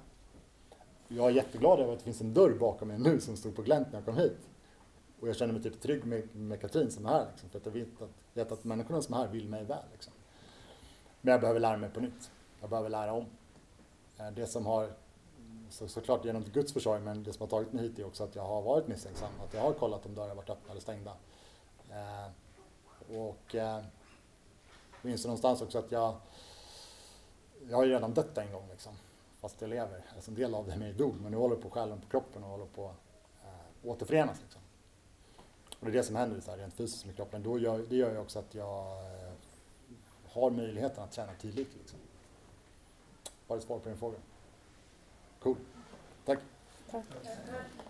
[1.08, 3.62] Jag är jätteglad över att det finns en dörr bakom mig nu som stod på
[3.62, 4.50] glänt när jag kom hit.
[5.20, 7.26] Och jag känner mig typ trygg med, med Katrin som är här.
[7.32, 9.84] Liksom, för att jag vet att, vet att människorna som är här vill mig väl.
[9.92, 10.14] Liksom.
[11.22, 12.32] Men jag behöver lära mig på nytt.
[12.62, 13.26] Jag behöver lära om.
[14.18, 14.90] Eh, det som har,
[15.74, 18.36] så, såklart genom Guds försorg, men det som har tagit mig hit är också att
[18.36, 19.30] jag har varit misstänksam.
[19.44, 21.16] Att jag har kollat om dörrar har varit öppna eller stängda.
[21.90, 22.28] Eh,
[23.18, 23.84] och eh,
[25.02, 26.16] minns någonstans också att jag,
[27.70, 28.94] jag har ju redan dött en gång liksom,
[29.40, 30.06] fast jag lever.
[30.16, 32.50] Alltså en del av det mig dog, men nu håller på själen på kroppen och
[32.50, 32.96] håller på att
[33.46, 34.42] eh, återförenas.
[34.42, 34.62] Liksom.
[35.80, 37.44] Och det är det som händer så här, rent fysiskt med kroppen.
[37.44, 39.34] Då gör, det gör ju också att jag eh,
[40.30, 41.76] har möjligheten att träna tidigt.
[41.80, 42.00] Liksom.
[43.48, 44.18] Var det svar på din fråga?
[45.44, 45.58] Cool.
[46.26, 46.40] Tack.
[46.90, 47.83] Tack.